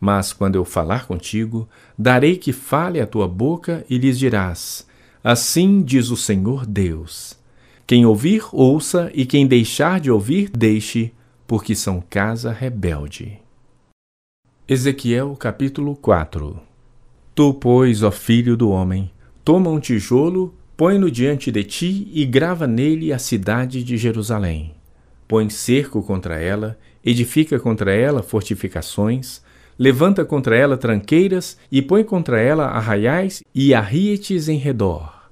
mas 0.00 0.32
quando 0.32 0.56
eu 0.56 0.64
falar 0.64 1.06
contigo, 1.06 1.68
darei 1.98 2.36
que 2.36 2.52
fale 2.52 3.00
a 3.00 3.06
tua 3.06 3.26
boca 3.26 3.84
e 3.88 3.98
lhes 3.98 4.18
dirás: 4.18 4.86
Assim 5.22 5.82
diz 5.82 6.10
o 6.10 6.16
Senhor 6.16 6.66
Deus. 6.66 7.36
Quem 7.86 8.04
ouvir, 8.04 8.44
ouça, 8.52 9.10
e 9.14 9.24
quem 9.24 9.46
deixar 9.46 10.00
de 10.00 10.10
ouvir, 10.10 10.50
deixe, 10.50 11.12
porque 11.46 11.74
são 11.74 12.00
casa 12.00 12.52
rebelde. 12.52 13.38
Ezequiel 14.68 15.36
capítulo 15.36 15.94
4 15.94 16.58
Tu, 17.34 17.54
pois, 17.54 18.02
ó 18.02 18.10
filho 18.10 18.56
do 18.56 18.70
homem, 18.70 19.10
toma 19.44 19.70
um 19.70 19.78
tijolo, 19.78 20.54
põe-no 20.76 21.10
diante 21.10 21.50
de 21.50 21.64
ti 21.64 22.08
e 22.12 22.26
grava 22.26 22.66
nele 22.66 23.12
a 23.12 23.18
cidade 23.18 23.82
de 23.82 23.96
Jerusalém. 23.96 24.74
Põe 25.26 25.48
cerco 25.48 26.02
contra 26.02 26.38
ela, 26.38 26.78
edifica 27.04 27.58
contra 27.58 27.94
ela 27.94 28.22
fortificações, 28.22 29.40
levanta 29.78 30.24
contra 30.24 30.54
ela 30.54 30.76
tranqueiras 30.76 31.56
e 31.72 31.80
põe 31.80 32.04
contra 32.04 32.40
ela 32.40 32.66
arraiais 32.66 33.42
e 33.54 33.72
arrietes 33.72 34.48
em 34.48 34.58
redor. 34.58 35.30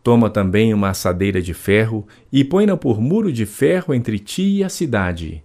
Toma 0.00 0.30
também 0.30 0.72
uma 0.72 0.90
assadeira 0.90 1.42
de 1.42 1.54
ferro 1.54 2.06
e 2.30 2.44
põe-na 2.44 2.76
por 2.76 3.00
muro 3.00 3.32
de 3.32 3.46
ferro 3.46 3.94
entre 3.94 4.18
ti 4.18 4.58
e 4.58 4.64
a 4.64 4.68
cidade. 4.68 5.42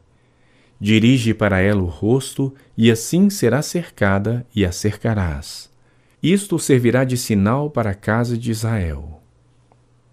Dirige 0.80 1.34
para 1.34 1.60
ela 1.60 1.82
o 1.82 1.88
rosto, 1.88 2.54
e 2.78 2.90
assim 2.90 3.30
será 3.30 3.62
cercada 3.62 4.46
e 4.56 4.66
a 4.66 4.72
cercarás. 4.72 5.70
Isto 6.22 6.60
servirá 6.60 7.04
de 7.04 7.18
sinal 7.18 7.70
para 7.70 7.92
a 7.92 7.96
casa 7.96 8.38
de 8.38 8.52
Israel. 8.52 9.19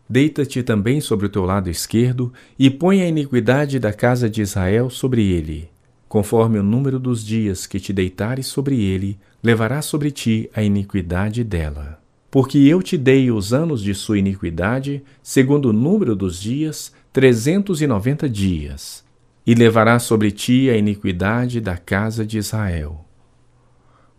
Deita-te 0.09 0.63
também 0.63 1.01
sobre 1.01 1.27
o 1.27 1.29
teu 1.29 1.45
lado 1.45 1.69
esquerdo 1.69 2.33
e 2.59 2.71
põe 2.71 3.03
a 3.03 3.09
iniquidade 3.09 3.79
da 3.79 3.93
casa 3.93 4.31
de 4.31 4.43
Israel 4.43 4.89
sobre 4.89 5.23
ele 5.23 5.69
Conforme 6.09 6.59
o 6.59 6.63
número 6.63 7.01
dos 7.01 7.25
dias 7.25 7.67
que 7.67 7.81
te 7.81 7.93
deitares 7.93 8.47
sobre 8.47 8.81
ele, 8.81 9.19
levará 9.43 9.83
sobre 9.83 10.11
ti 10.11 10.49
a 10.55 10.63
iniquidade 10.63 11.43
dela. 11.43 12.01
Porque 12.31 12.59
eu 12.59 12.83
te 12.83 12.97
dei 12.97 13.31
os 13.31 13.53
anos 13.53 13.83
de 13.83 13.95
sua 13.95 14.19
iniquidade, 14.19 15.03
segundo 15.23 15.71
o 15.71 15.73
número 15.73 16.15
dos 16.15 16.41
dias, 16.41 16.93
trezentos 17.13 17.83
e 17.83 17.87
noventa 17.87 18.29
dias. 18.29 19.05
E 19.45 19.55
levará 19.55 19.99
sobre 19.99 20.31
ti 20.31 20.71
a 20.71 20.77
iniquidade 20.77 21.61
da 21.61 21.77
casa 21.77 22.25
de 22.25 22.39
Israel. 22.39 23.05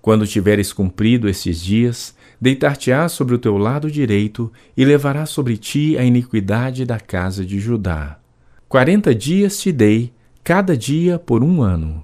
Quando 0.02 0.28
tiveres 0.28 0.72
cumprido 0.72 1.28
esses 1.28 1.62
dias, 1.62 2.16
deitar-te-ás 2.40 3.12
sobre 3.12 3.36
o 3.36 3.40
teu 3.40 3.58
lado 3.58 3.90
direito 3.90 4.52
e 4.76 4.86
levará 4.86 5.26
sobre 5.26 5.58
ti 5.58 5.98
a 5.98 6.04
iniquidade 6.04 6.86
da 6.86 7.00
casa 7.00 7.46
de 7.46 7.60
Judá. 7.60 8.20
Quarenta 8.70 9.16
dias 9.16 9.60
te 9.60 9.72
dei 9.72 10.14
cada 10.44 10.78
dia 10.78 11.18
por 11.18 11.44
um 11.44 11.62
ano. 11.62 12.04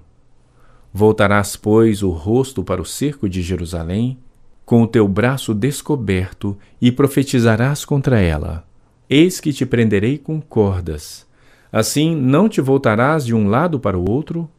Voltarás, 0.94 1.56
pois, 1.56 2.04
o 2.04 2.10
rosto 2.10 2.64
para 2.64 2.82
o 2.82 2.86
cerco 2.86 3.28
de 3.28 3.42
Jerusalém, 3.42 4.18
com 4.66 4.84
o 4.84 4.88
teu 4.88 5.08
braço 5.08 5.54
descoberto, 5.54 6.58
e 6.82 6.92
profetizarás 6.92 7.84
contra 7.84 8.20
ela. 8.20 8.66
Eis 9.10 9.40
que 9.40 9.52
te 9.52 9.66
prenderei 9.66 10.18
com 10.18 10.40
cordas. 10.40 11.26
Assim 11.72 12.16
não 12.16 12.48
te 12.48 12.62
voltarás 12.62 13.26
de 13.26 13.34
um 13.34 13.48
lado 13.48 13.80
para 13.80 13.98
o 13.98 14.10
outro, 14.10 14.50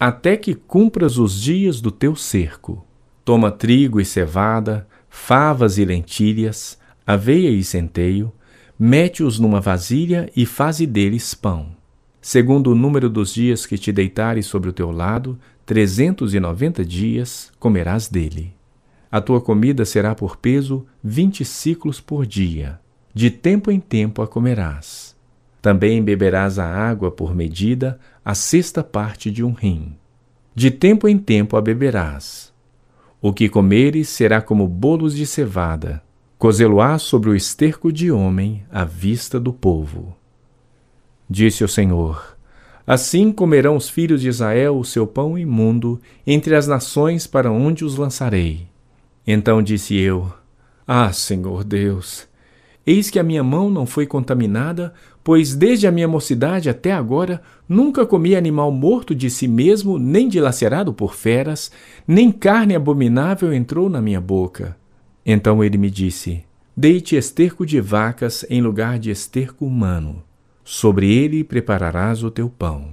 até 0.00 0.36
que 0.36 0.54
cumpras 0.54 1.18
os 1.18 1.40
dias 1.40 1.80
do 1.80 1.90
teu 1.90 2.16
cerco. 2.16 2.84
Toma 3.24 3.50
trigo 3.50 4.00
e 4.00 4.04
cevada, 4.04 4.86
favas 5.16 5.78
e 5.78 5.84
lentilhas, 5.84 6.78
aveia 7.06 7.50
e 7.50 7.62
centeio, 7.64 8.32
mete-os 8.78 9.38
numa 9.38 9.60
vasilha 9.60 10.30
e 10.36 10.44
faze 10.46 10.86
deles 10.86 11.34
pão 11.34 11.76
segundo 12.26 12.72
o 12.72 12.74
número 12.74 13.08
dos 13.08 13.32
dias 13.32 13.64
que 13.64 13.78
te 13.78 13.92
deitares 13.92 14.46
sobre 14.46 14.68
o 14.68 14.72
teu 14.72 14.90
lado, 14.90 15.38
trezentos 15.64 16.34
e 16.34 16.40
noventa 16.40 16.84
dias 16.84 17.52
comerás 17.56 18.08
dele. 18.08 18.52
A 19.08 19.20
tua 19.20 19.40
comida 19.40 19.84
será 19.84 20.12
por 20.12 20.36
peso 20.36 20.84
vinte 21.00 21.44
ciclos 21.44 22.00
por 22.00 22.26
dia. 22.26 22.80
De 23.14 23.30
tempo 23.30 23.70
em 23.70 23.78
tempo 23.78 24.22
a 24.22 24.26
comerás. 24.26 25.14
Também 25.62 26.02
beberás 26.02 26.58
a 26.58 26.66
água 26.66 27.12
por 27.12 27.32
medida, 27.32 27.96
a 28.24 28.34
sexta 28.34 28.82
parte 28.82 29.30
de 29.30 29.44
um 29.44 29.52
rim. 29.52 29.96
De 30.52 30.72
tempo 30.72 31.06
em 31.06 31.16
tempo 31.16 31.56
a 31.56 31.60
beberás. 31.60 32.52
O 33.20 33.32
que 33.32 33.48
comeres 33.48 34.08
será 34.08 34.40
como 34.40 34.68
bolos 34.68 35.14
de 35.14 35.26
cevada. 35.26 36.02
Cozê-lo-á 36.38 36.98
sobre 36.98 37.30
o 37.30 37.34
esterco 37.34 37.90
de 37.90 38.12
homem 38.12 38.62
à 38.70 38.84
vista 38.84 39.40
do 39.40 39.52
povo. 39.52 40.14
Disse 41.28 41.64
o 41.64 41.68
Senhor: 41.68 42.36
Assim 42.86 43.32
comerão 43.32 43.74
os 43.76 43.88
filhos 43.88 44.20
de 44.20 44.28
Israel 44.28 44.78
o 44.78 44.84
seu 44.84 45.06
pão 45.06 45.36
imundo 45.36 46.00
entre 46.26 46.54
as 46.54 46.66
nações 46.66 47.26
para 47.26 47.50
onde 47.50 47.84
os 47.84 47.96
lançarei. 47.96 48.68
Então 49.26 49.62
disse 49.62 49.96
eu: 49.96 50.32
Ah, 50.86 51.12
Senhor 51.12 51.64
Deus, 51.64 52.28
eis 52.86 53.10
que 53.10 53.18
a 53.18 53.22
minha 53.22 53.42
mão 53.42 53.68
não 53.68 53.84
foi 53.84 54.06
contaminada, 54.06 54.94
pois 55.24 55.54
desde 55.56 55.86
a 55.86 55.90
minha 55.90 56.06
mocidade 56.06 56.70
até 56.70 56.92
agora 56.92 57.42
nunca 57.68 58.06
comi 58.06 58.36
animal 58.36 58.70
morto 58.70 59.14
de 59.14 59.28
si 59.28 59.48
mesmo, 59.48 59.98
nem 59.98 60.28
dilacerado 60.28 60.92
por 60.92 61.14
feras, 61.14 61.72
nem 62.06 62.30
carne 62.30 62.76
abominável 62.76 63.52
entrou 63.52 63.88
na 63.88 64.00
minha 64.00 64.20
boca. 64.20 64.76
Então 65.24 65.64
ele 65.64 65.76
me 65.76 65.90
disse: 65.90 66.44
Deite 66.76 67.16
esterco 67.16 67.66
de 67.66 67.80
vacas 67.80 68.46
em 68.48 68.60
lugar 68.62 68.98
de 68.98 69.10
esterco 69.10 69.66
humano. 69.66 70.22
Sobre 70.62 71.12
ele 71.12 71.42
prepararás 71.42 72.22
o 72.22 72.30
teu 72.30 72.48
pão. 72.48 72.90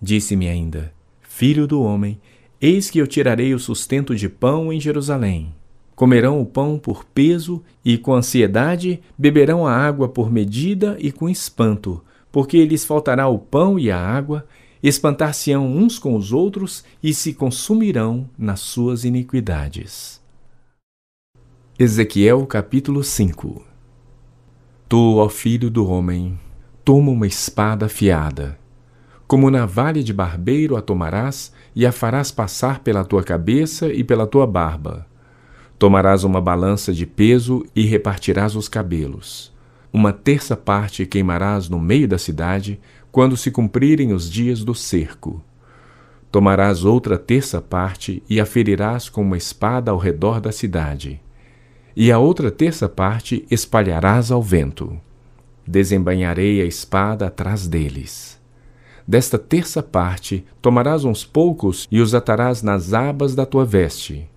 Disse-me 0.00 0.48
ainda: 0.48 0.92
Filho 1.22 1.66
do 1.66 1.82
homem, 1.82 2.20
eis 2.60 2.90
que 2.90 2.98
eu 2.98 3.06
tirarei 3.06 3.54
o 3.54 3.58
sustento 3.58 4.14
de 4.14 4.28
pão 4.28 4.70
em 4.72 4.78
Jerusalém. 4.78 5.54
Comerão 5.94 6.40
o 6.40 6.46
pão 6.46 6.78
por 6.78 7.04
peso 7.04 7.62
e 7.84 7.96
com 7.96 8.14
ansiedade 8.14 9.00
beberão 9.16 9.66
a 9.66 9.72
água 9.72 10.08
por 10.08 10.30
medida 10.30 10.96
e 10.98 11.12
com 11.12 11.28
espanto, 11.28 12.02
porque 12.32 12.64
lhes 12.64 12.84
faltará 12.84 13.28
o 13.28 13.38
pão 13.38 13.78
e 13.78 13.90
a 13.90 13.98
água, 13.98 14.46
espantar-se-ão 14.82 15.66
uns 15.66 15.98
com 15.98 16.16
os 16.16 16.32
outros 16.32 16.84
e 17.02 17.14
se 17.14 17.32
consumirão 17.32 18.28
nas 18.36 18.60
suas 18.60 19.04
iniquidades. 19.04 20.20
Ezequiel 21.78 22.44
capítulo 22.46 23.02
5 23.02 23.62
Tu, 24.88 25.16
ó 25.16 25.28
filho 25.28 25.70
do 25.70 25.88
homem, 25.88 26.38
Toma 26.84 27.10
uma 27.12 27.26
espada 27.26 27.86
afiada. 27.86 28.58
Como 29.26 29.50
navalha 29.50 30.02
de 30.02 30.12
barbeiro 30.12 30.76
a 30.76 30.82
tomarás 30.82 31.50
e 31.74 31.86
a 31.86 31.90
farás 31.90 32.30
passar 32.30 32.80
pela 32.80 33.06
tua 33.06 33.24
cabeça 33.24 33.90
e 33.90 34.04
pela 34.04 34.26
tua 34.26 34.46
barba. 34.46 35.06
Tomarás 35.78 36.24
uma 36.24 36.40
balança 36.40 36.92
de 36.92 37.04
peso 37.04 37.64
e 37.74 37.84
repartirás 37.84 38.54
os 38.56 38.68
cabelos. 38.68 39.52
uma 39.92 40.12
terça 40.12 40.56
parte 40.56 41.06
queimarás 41.06 41.68
no 41.68 41.78
meio 41.78 42.08
da 42.08 42.18
cidade, 42.18 42.80
quando 43.12 43.36
se 43.36 43.52
cumprirem 43.52 44.12
os 44.12 44.28
dias 44.28 44.64
do 44.64 44.74
cerco. 44.74 45.40
Tomarás 46.32 46.84
outra 46.84 47.16
terça 47.16 47.62
parte 47.62 48.20
e 48.28 48.40
a 48.40 48.44
ferirás 48.44 49.08
com 49.08 49.22
uma 49.22 49.36
espada 49.36 49.92
ao 49.92 49.96
redor 49.96 50.40
da 50.40 50.50
cidade. 50.50 51.20
E 51.94 52.10
a 52.10 52.18
outra 52.18 52.50
terça 52.50 52.88
parte 52.88 53.46
espalharás 53.48 54.32
ao 54.32 54.42
vento. 54.42 54.98
Desembanharei 55.64 56.60
a 56.60 56.64
espada 56.64 57.28
atrás 57.28 57.68
deles. 57.68 58.42
Desta 59.06 59.38
terça 59.38 59.80
parte 59.80 60.44
tomarás 60.60 61.04
uns 61.04 61.24
poucos 61.24 61.86
e 61.88 62.00
os 62.00 62.16
atarás 62.16 62.62
nas 62.64 62.92
abas 62.92 63.36
da 63.36 63.46
tua 63.46 63.64
veste. 63.64 64.28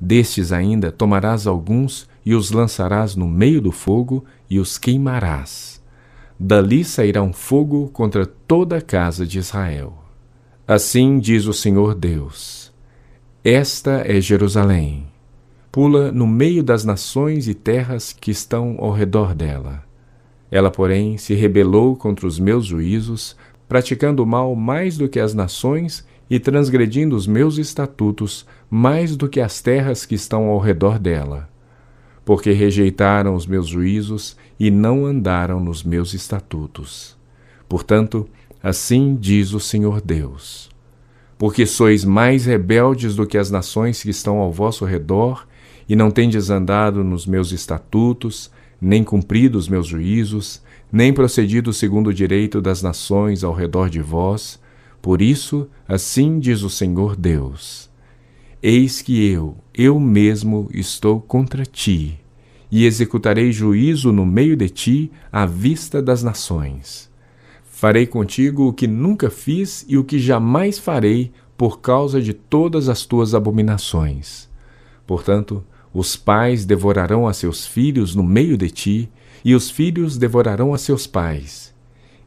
Destes 0.00 0.50
ainda 0.50 0.90
tomarás 0.90 1.46
alguns 1.46 2.08
e 2.24 2.34
os 2.34 2.50
lançarás 2.50 3.14
no 3.14 3.28
meio 3.28 3.60
do 3.60 3.70
fogo 3.70 4.24
e 4.48 4.58
os 4.58 4.78
queimarás. 4.78 5.82
Dali 6.38 6.84
sairá 6.84 7.22
um 7.22 7.34
fogo 7.34 7.88
contra 7.88 8.24
toda 8.24 8.78
a 8.78 8.80
casa 8.80 9.26
de 9.26 9.38
Israel. 9.38 9.92
Assim 10.66 11.18
diz 11.18 11.44
o 11.46 11.52
Senhor 11.52 11.94
Deus: 11.94 12.72
Esta 13.44 14.02
é 14.06 14.20
Jerusalém. 14.20 15.06
Pula 15.70 16.10
no 16.10 16.26
meio 16.26 16.62
das 16.62 16.84
nações 16.84 17.46
e 17.46 17.54
terras 17.54 18.12
que 18.12 18.30
estão 18.30 18.76
ao 18.78 18.90
redor 18.90 19.34
dela. 19.34 19.84
Ela, 20.50 20.70
porém, 20.70 21.16
se 21.16 21.34
rebelou 21.34 21.94
contra 21.94 22.26
os 22.26 22.40
meus 22.40 22.66
juízos, 22.66 23.36
praticando 23.68 24.22
o 24.22 24.26
mal 24.26 24.56
mais 24.56 24.96
do 24.96 25.08
que 25.08 25.20
as 25.20 25.32
nações 25.32 26.04
e 26.30 26.38
transgredindo 26.38 27.16
os 27.16 27.26
meus 27.26 27.58
estatutos 27.58 28.46
mais 28.70 29.16
do 29.16 29.28
que 29.28 29.40
as 29.40 29.60
terras 29.60 30.06
que 30.06 30.14
estão 30.14 30.44
ao 30.44 30.60
redor 30.60 30.98
dela 30.98 31.50
porque 32.30 32.52
rejeitaram 32.52 33.34
os 33.34 33.44
meus 33.44 33.66
juízos 33.66 34.36
e 34.56 34.70
não 34.70 35.04
andaram 35.04 35.58
nos 35.58 35.82
meus 35.82 36.14
estatutos. 36.14 37.16
Portanto, 37.68 38.28
assim 38.62 39.16
diz 39.18 39.52
o 39.52 39.58
Senhor 39.58 40.00
Deus: 40.00 40.70
Porque 41.36 41.66
sois 41.66 42.04
mais 42.04 42.46
rebeldes 42.46 43.16
do 43.16 43.26
que 43.26 43.36
as 43.36 43.50
nações 43.50 44.00
que 44.00 44.10
estão 44.10 44.38
ao 44.38 44.52
vosso 44.52 44.84
redor, 44.84 45.44
e 45.88 45.96
não 45.96 46.08
tendes 46.08 46.50
andado 46.50 47.02
nos 47.02 47.26
meus 47.26 47.50
estatutos, 47.50 48.48
nem 48.80 49.02
cumprido 49.02 49.58
os 49.58 49.68
meus 49.68 49.88
juízos, 49.88 50.62
nem 50.92 51.12
procedido 51.12 51.72
segundo 51.72 52.10
o 52.10 52.14
direito 52.14 52.60
das 52.60 52.80
nações 52.80 53.42
ao 53.42 53.52
redor 53.52 53.90
de 53.90 54.00
vós, 54.00 54.60
por 55.02 55.22
isso, 55.22 55.66
assim 55.88 56.38
diz 56.38 56.62
o 56.62 56.68
Senhor 56.68 57.16
Deus: 57.16 57.88
Eis 58.62 59.00
que 59.00 59.26
eu, 59.26 59.56
eu 59.74 59.98
mesmo, 59.98 60.68
estou 60.72 61.20
contra 61.20 61.64
ti, 61.64 62.18
e 62.70 62.84
executarei 62.84 63.50
juízo 63.50 64.12
no 64.12 64.26
meio 64.26 64.56
de 64.56 64.68
ti, 64.68 65.10
à 65.32 65.46
vista 65.46 66.02
das 66.02 66.22
nações. 66.22 67.08
Farei 67.64 68.06
contigo 68.06 68.68
o 68.68 68.72
que 68.74 68.86
nunca 68.86 69.30
fiz 69.30 69.86
e 69.88 69.96
o 69.96 70.04
que 70.04 70.18
jamais 70.18 70.78
farei, 70.78 71.32
por 71.56 71.80
causa 71.80 72.20
de 72.20 72.34
todas 72.34 72.88
as 72.88 73.06
tuas 73.06 73.34
abominações. 73.34 74.48
Portanto, 75.06 75.64
os 75.92 76.14
pais 76.14 76.64
devorarão 76.66 77.26
a 77.26 77.32
seus 77.32 77.66
filhos 77.66 78.14
no 78.14 78.22
meio 78.22 78.56
de 78.56 78.70
ti, 78.70 79.10
e 79.42 79.54
os 79.54 79.70
filhos 79.70 80.18
devorarão 80.18 80.74
a 80.74 80.78
seus 80.78 81.06
pais 81.06 81.69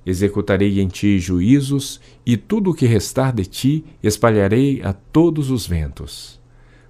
Executarei 0.05 0.79
em 0.79 0.87
ti 0.87 1.17
juízos, 1.19 1.99
e 2.25 2.35
tudo 2.35 2.71
o 2.71 2.73
que 2.73 2.85
restar 2.85 3.33
de 3.33 3.45
ti 3.45 3.85
espalharei 4.01 4.81
a 4.83 4.93
todos 4.93 5.49
os 5.49 5.65
ventos. 5.65 6.41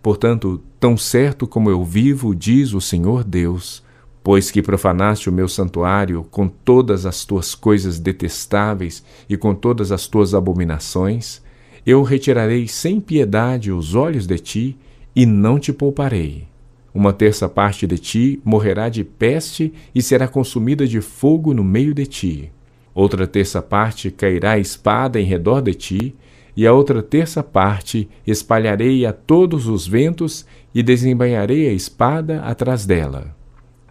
Portanto, 0.02 0.62
tão 0.80 0.98
certo 0.98 1.48
como 1.48 1.70
eu 1.70 1.84
vivo, 1.84 2.36
diz 2.36 2.74
o 2.74 2.82
Senhor 2.82 3.24
Deus, 3.24 3.84
pois 4.24 4.50
que 4.50 4.62
profanaste 4.62 5.30
o 5.30 5.34
meu 5.34 5.48
santuário 5.48 6.26
com 6.32 6.48
todas 6.48 7.06
as 7.06 7.24
tuas 7.24 7.54
coisas 7.54 8.00
detestáveis 8.00 9.04
e 9.30 9.38
com 9.38 9.54
todas 9.54 9.92
as 9.92 10.08
tuas 10.08 10.34
abominações, 10.34 11.42
eu 11.86 12.02
retirarei 12.04 12.68
sem 12.68 13.00
piedade 13.00 13.72
os 13.72 13.96
olhos 13.96 14.26
de 14.26 14.40
ti 14.40 14.78
e 15.16 15.26
não 15.26 15.60
te 15.60 15.72
pouparei. 15.72 16.48
Uma 16.94 17.12
terça 17.12 17.50
parte 17.50 17.88
de 17.88 17.98
ti 17.98 18.42
morrerá 18.46 18.88
de 18.88 19.04
peste 19.04 19.74
e 19.94 20.02
será 20.02 20.28
consumida 20.28 20.88
de 20.88 21.02
fogo 21.02 21.54
no 21.54 21.64
meio 21.64 21.94
de 21.94 22.06
ti. 22.06 22.52
Outra 22.94 23.26
terça 23.26 23.62
parte 23.62 24.12
cairá 24.12 24.52
a 24.52 24.60
espada 24.60 25.20
em 25.20 25.26
redor 25.26 25.62
de 25.62 25.74
ti, 25.74 26.16
e 26.56 26.68
a 26.68 26.74
outra 26.74 27.02
terça 27.02 27.42
parte 27.42 28.08
espalharei 28.28 29.06
a 29.06 29.12
todos 29.12 29.68
os 29.68 29.88
ventos 29.88 30.46
e 30.74 30.84
desembanharei 30.84 31.68
a 31.68 31.74
espada 31.74 32.42
atrás 32.42 32.86
dela. 32.86 33.36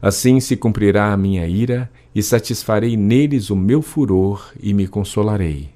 Assim 0.01 0.39
se 0.39 0.57
cumprirá 0.57 1.13
a 1.13 1.17
minha 1.17 1.47
ira, 1.47 1.91
e 2.15 2.23
satisfarei 2.23 2.97
neles 2.97 3.51
o 3.51 3.57
meu 3.57 3.81
furor 3.83 4.53
e 4.61 4.75
me 4.75 4.87
consolarei. 4.87 5.71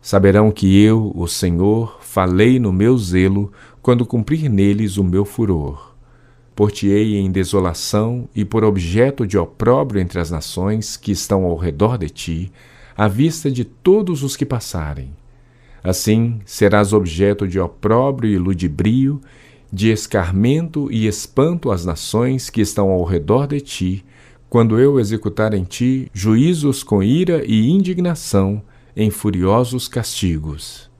Saberão 0.00 0.50
que 0.50 0.82
eu, 0.82 1.12
o 1.14 1.26
Senhor, 1.26 1.98
falei 2.00 2.58
no 2.58 2.72
meu 2.72 2.98
zelo, 2.98 3.52
quando 3.80 4.04
cumprir 4.04 4.48
neles 4.48 4.96
o 4.96 5.04
meu 5.04 5.24
furor 5.24 5.95
por-te-ei 6.56 7.16
em 7.16 7.30
desolação 7.30 8.26
e 8.34 8.42
por 8.42 8.64
objeto 8.64 9.26
de 9.26 9.36
opróbrio 9.36 10.00
entre 10.00 10.18
as 10.18 10.30
nações 10.30 10.96
que 10.96 11.12
estão 11.12 11.44
ao 11.44 11.54
redor 11.54 11.98
de 11.98 12.08
ti, 12.08 12.52
à 12.96 13.06
vista 13.06 13.50
de 13.50 13.62
todos 13.62 14.22
os 14.22 14.34
que 14.34 14.46
passarem. 14.46 15.10
Assim 15.84 16.40
serás 16.46 16.94
objeto 16.94 17.46
de 17.46 17.60
opróbrio 17.60 18.32
e 18.32 18.38
ludibrio, 18.38 19.20
de 19.70 19.90
escarmento 19.90 20.90
e 20.90 21.06
espanto 21.06 21.70
às 21.70 21.84
nações 21.84 22.48
que 22.48 22.62
estão 22.62 22.88
ao 22.88 23.04
redor 23.04 23.46
de 23.46 23.60
ti, 23.60 24.04
quando 24.48 24.80
eu 24.80 24.98
executar 24.98 25.52
em 25.52 25.62
ti 25.62 26.10
juízos 26.14 26.82
com 26.82 27.02
ira 27.02 27.44
e 27.46 27.68
indignação, 27.68 28.62
em 28.96 29.10
furiosos 29.10 29.88
castigos. 29.88 30.90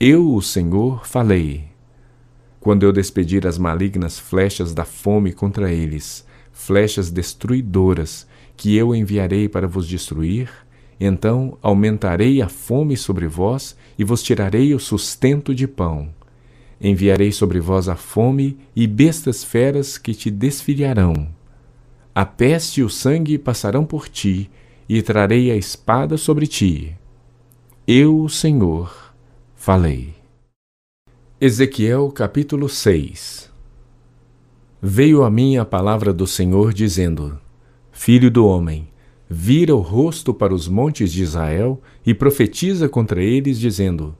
Eu, 0.00 0.32
o 0.34 0.40
Senhor, 0.40 1.06
falei 1.06 1.73
quando 2.64 2.84
eu 2.84 2.92
despedir 2.92 3.46
as 3.46 3.58
malignas 3.58 4.18
flechas 4.18 4.72
da 4.72 4.86
fome 4.86 5.34
contra 5.34 5.70
eles, 5.70 6.26
flechas 6.50 7.10
destruidoras, 7.10 8.26
que 8.56 8.74
eu 8.74 8.94
enviarei 8.94 9.50
para 9.50 9.68
vos 9.68 9.86
destruir, 9.86 10.48
então 10.98 11.58
aumentarei 11.60 12.40
a 12.40 12.48
fome 12.48 12.96
sobre 12.96 13.26
vós 13.26 13.76
e 13.98 14.02
vos 14.02 14.22
tirarei 14.22 14.72
o 14.72 14.80
sustento 14.80 15.54
de 15.54 15.68
pão. 15.68 16.08
Enviarei 16.80 17.32
sobre 17.32 17.60
vós 17.60 17.86
a 17.86 17.96
fome 17.96 18.56
e 18.74 18.86
bestas 18.86 19.44
feras 19.44 19.98
que 19.98 20.14
te 20.14 20.30
desfilharão. 20.30 21.28
A 22.14 22.24
peste 22.24 22.80
e 22.80 22.82
o 22.82 22.88
sangue 22.88 23.36
passarão 23.36 23.84
por 23.84 24.08
ti, 24.08 24.50
e 24.88 25.02
trarei 25.02 25.50
a 25.50 25.56
espada 25.56 26.16
sobre 26.16 26.46
ti. 26.46 26.96
Eu, 27.86 28.26
Senhor, 28.26 29.14
falei. 29.54 30.13
Ezequiel 31.46 32.10
capítulo 32.10 32.70
6 32.70 33.50
Veio 34.80 35.22
a 35.22 35.30
mim 35.30 35.58
a 35.58 35.64
palavra 35.66 36.10
do 36.10 36.26
Senhor 36.26 36.72
dizendo: 36.72 37.38
Filho 37.92 38.30
do 38.30 38.46
homem, 38.46 38.88
vira 39.28 39.76
o 39.76 39.80
rosto 39.80 40.32
para 40.32 40.54
os 40.54 40.66
montes 40.66 41.12
de 41.12 41.22
Israel 41.22 41.82
e 42.06 42.14
profetiza 42.14 42.88
contra 42.88 43.22
eles, 43.22 43.60
dizendo: 43.60 44.16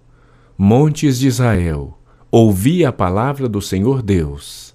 Montes 0.58 1.18
de 1.18 1.28
Israel, 1.28 1.96
ouvi 2.30 2.84
a 2.84 2.92
palavra 2.92 3.48
do 3.48 3.62
Senhor 3.62 4.02
Deus. 4.02 4.74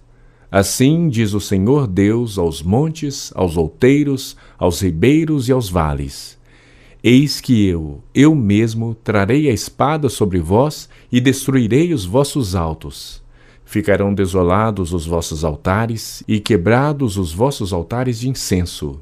Assim 0.49 1.07
diz 1.07 1.35
o 1.35 1.39
Senhor 1.39 1.85
Deus 1.85 2.39
aos 2.39 2.63
montes, 2.63 3.31
aos 3.35 3.57
outeiros, 3.57 4.35
aos 4.57 4.81
ribeiros 4.81 5.49
e 5.49 5.51
aos 5.51 5.69
vales 5.69 6.38
Eis 7.01 7.39
que 7.39 7.65
eu, 7.65 8.03
eu 8.13 8.35
mesmo, 8.35 8.93
trarei 8.93 9.49
a 9.49 9.53
espada 9.53 10.09
sobre 10.09 10.39
vós 10.41 10.89
e 11.09 11.21
destruirei 11.21 11.93
os 11.93 12.03
vossos 12.03 12.55
altos. 12.55 13.23
Ficarão 13.63 14.13
desolados 14.13 14.91
os 14.91 15.05
vossos 15.05 15.45
altares 15.45 16.21
e 16.27 16.41
quebrados 16.41 17.15
os 17.15 17.31
vossos 17.31 17.71
altares 17.71 18.19
de 18.19 18.27
incenso. 18.27 18.99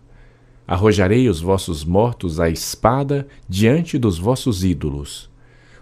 Arrojarei 0.67 1.27
os 1.27 1.41
vossos 1.41 1.83
mortos 1.83 2.39
à 2.39 2.51
espada 2.51 3.27
diante 3.49 3.97
dos 3.97 4.19
vossos 4.19 4.63
ídolos. 4.63 5.27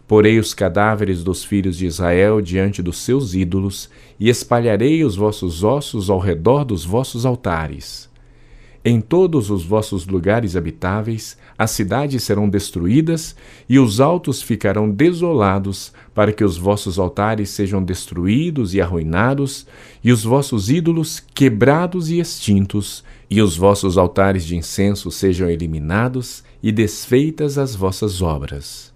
Porei 0.07 0.39
os 0.39 0.53
cadáveres 0.53 1.21
dos 1.21 1.43
filhos 1.43 1.75
de 1.75 1.85
Israel 1.85 2.39
diante 2.39 2.81
dos 2.81 2.99
seus 2.99 3.33
ídolos 3.33 3.89
e 4.17 4.29
espalharei 4.29 5.03
os 5.03 5.17
vossos 5.17 5.65
ossos 5.65 6.09
ao 6.09 6.19
redor 6.19 6.63
dos 6.63 6.85
vossos 6.85 7.25
altares. 7.25 8.09
Em 8.87 9.01
todos 9.01 9.49
os 9.49 9.65
vossos 9.65 10.05
lugares 10.05 10.55
habitáveis, 10.55 11.35
as 11.57 11.71
cidades 11.71 12.21
serão 12.21 12.47
destruídas 12.47 13.35
e 13.67 13.79
os 13.79 13.99
altos 13.99 14.43
ficarão 14.43 14.91
desolados, 14.91 15.91
para 16.13 16.31
que 16.31 16.43
os 16.43 16.55
vossos 16.55 16.99
altares 16.99 17.49
sejam 17.49 17.83
destruídos 17.83 18.75
e 18.75 18.81
arruinados, 18.81 19.65
e 20.03 20.11
os 20.11 20.23
vossos 20.23 20.69
ídolos 20.69 21.19
quebrados 21.33 22.11
e 22.11 22.19
extintos, 22.19 23.03
e 23.27 23.41
os 23.41 23.57
vossos 23.57 23.97
altares 23.97 24.45
de 24.45 24.55
incenso 24.55 25.09
sejam 25.09 25.49
eliminados 25.49 26.43
e 26.61 26.71
desfeitas 26.71 27.57
as 27.57 27.73
vossas 27.73 28.21
obras. 28.21 28.93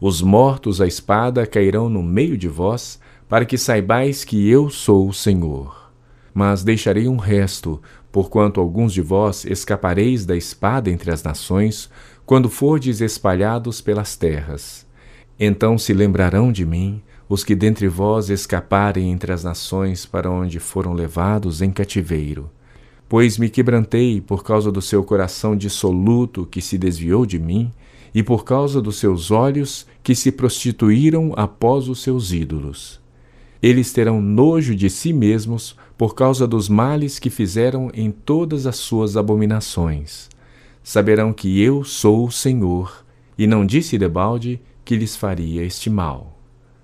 Os 0.00 0.22
mortos 0.22 0.80
à 0.80 0.86
espada 0.86 1.46
cairão 1.46 1.90
no 1.90 2.02
meio 2.02 2.38
de 2.38 2.48
vós, 2.48 2.98
para 3.28 3.44
que 3.44 3.58
saibais 3.58 4.24
que 4.24 4.48
eu 4.48 4.70
sou 4.70 5.06
o 5.06 5.12
Senhor. 5.12 5.84
Mas 6.32 6.62
deixarei 6.62 7.08
um 7.08 7.16
resto, 7.16 7.80
porquanto 8.16 8.62
alguns 8.62 8.94
de 8.94 9.02
vós 9.02 9.44
escapareis 9.44 10.24
da 10.24 10.34
espada 10.34 10.90
entre 10.90 11.10
as 11.10 11.22
nações, 11.22 11.90
quando 12.24 12.48
fordes 12.48 13.02
espalhados 13.02 13.82
pelas 13.82 14.16
terras. 14.16 14.86
Então 15.38 15.76
se 15.76 15.92
lembrarão 15.92 16.50
de 16.50 16.64
mim 16.64 17.02
os 17.28 17.44
que 17.44 17.54
dentre 17.54 17.86
vós 17.88 18.30
escaparem 18.30 19.12
entre 19.12 19.34
as 19.34 19.44
nações 19.44 20.06
para 20.06 20.30
onde 20.30 20.58
foram 20.58 20.94
levados 20.94 21.60
em 21.60 21.70
cativeiro. 21.70 22.48
Pois 23.06 23.36
me 23.36 23.50
quebrantei 23.50 24.18
por 24.18 24.42
causa 24.42 24.72
do 24.72 24.80
seu 24.80 25.04
coração 25.04 25.54
dissoluto 25.54 26.46
que 26.46 26.62
se 26.62 26.78
desviou 26.78 27.26
de 27.26 27.38
mim, 27.38 27.70
e 28.14 28.22
por 28.22 28.44
causa 28.44 28.80
dos 28.80 28.96
seus 28.96 29.30
olhos 29.30 29.86
que 30.02 30.14
se 30.14 30.32
prostituíram 30.32 31.34
após 31.36 31.86
os 31.86 32.02
seus 32.02 32.32
ídolos. 32.32 32.98
Eles 33.66 33.92
terão 33.92 34.22
nojo 34.22 34.76
de 34.76 34.88
si 34.88 35.12
mesmos 35.12 35.74
por 35.98 36.14
causa 36.14 36.46
dos 36.46 36.68
males 36.68 37.18
que 37.18 37.28
fizeram 37.28 37.90
em 37.92 38.12
todas 38.12 38.64
as 38.64 38.76
suas 38.76 39.16
abominações. 39.16 40.28
Saberão 40.84 41.32
que 41.32 41.60
eu 41.60 41.82
sou 41.82 42.26
o 42.26 42.30
Senhor, 42.30 43.04
e 43.36 43.44
não 43.44 43.66
disse 43.66 43.98
debalde 43.98 44.60
que 44.84 44.94
lhes 44.94 45.16
faria 45.16 45.64
este 45.64 45.90
mal. 45.90 46.38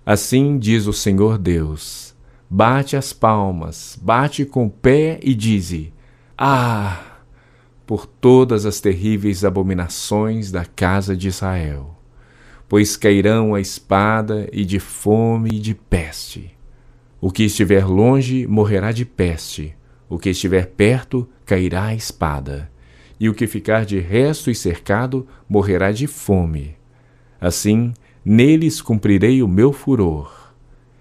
Assim 0.04 0.58
diz 0.58 0.88
o 0.88 0.92
Senhor 0.92 1.38
Deus: 1.38 2.16
bate 2.50 2.96
as 2.96 3.12
palmas, 3.12 3.96
bate 4.02 4.44
com 4.44 4.66
o 4.66 4.70
pé 4.70 5.20
e 5.22 5.36
dize: 5.36 5.92
Ah! 6.36 7.00
Por 7.86 8.06
todas 8.06 8.66
as 8.66 8.80
terríveis 8.80 9.44
abominações 9.44 10.50
da 10.50 10.64
casa 10.64 11.16
de 11.16 11.28
Israel, 11.28 11.96
pois 12.68 12.96
cairão 12.96 13.54
a 13.54 13.60
espada 13.60 14.48
e 14.52 14.64
de 14.64 14.80
fome 14.80 15.50
e 15.52 15.60
de 15.60 15.76
peste 15.76 16.60
o 17.22 17.30
que 17.30 17.44
estiver 17.44 17.86
longe 17.86 18.48
morrerá 18.48 18.90
de 18.90 19.04
peste, 19.04 19.76
o 20.08 20.18
que 20.18 20.30
estiver 20.30 20.66
perto 20.66 21.28
cairá 21.46 21.84
a 21.84 21.94
espada, 21.94 22.68
e 23.18 23.28
o 23.28 23.34
que 23.34 23.46
ficar 23.46 23.84
de 23.84 24.00
resto 24.00 24.50
e 24.50 24.56
cercado 24.56 25.24
morrerá 25.48 25.92
de 25.92 26.08
fome. 26.08 26.74
Assim, 27.40 27.94
neles 28.24 28.82
cumprirei 28.82 29.40
o 29.40 29.46
meu 29.46 29.72
furor. 29.72 30.52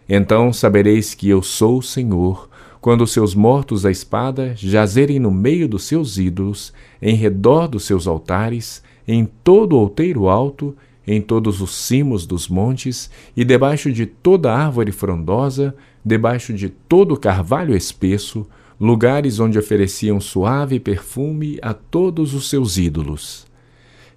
Então 0.07 0.53
sabereis 0.53 1.15
que 1.15 1.27
eu 1.27 1.41
sou 1.41 1.79
o 1.79 1.83
Senhor, 1.83 2.47
quando 2.79 3.07
seus 3.07 3.33
mortos 3.33 3.83
à 3.83 3.89
espada 3.89 4.53
jazerem 4.55 5.17
no 5.17 5.31
meio 5.31 5.67
dos 5.67 5.85
seus 5.85 6.19
ídolos, 6.19 6.71
em 7.01 7.15
redor 7.15 7.67
dos 7.67 7.83
seus 7.83 8.05
altares, 8.05 8.83
em 9.07 9.25
todo 9.25 9.73
o 9.73 9.79
outeiro 9.79 10.29
alto, 10.29 10.75
em 11.05 11.19
todos 11.19 11.61
os 11.61 11.75
cimos 11.75 12.27
dos 12.27 12.47
montes 12.47 13.09
e 13.35 13.43
debaixo 13.43 13.91
de 13.91 14.05
toda 14.05 14.53
árvore 14.53 14.91
frondosa, 14.91 15.75
debaixo 16.03 16.53
de 16.53 16.69
todo 16.69 17.17
carvalho 17.17 17.75
espesso, 17.75 18.47
lugares 18.79 19.39
onde 19.39 19.59
ofereciam 19.59 20.19
suave 20.19 20.79
perfume 20.79 21.59
a 21.61 21.73
todos 21.73 22.33
os 22.33 22.49
seus 22.49 22.77
ídolos. 22.77 23.45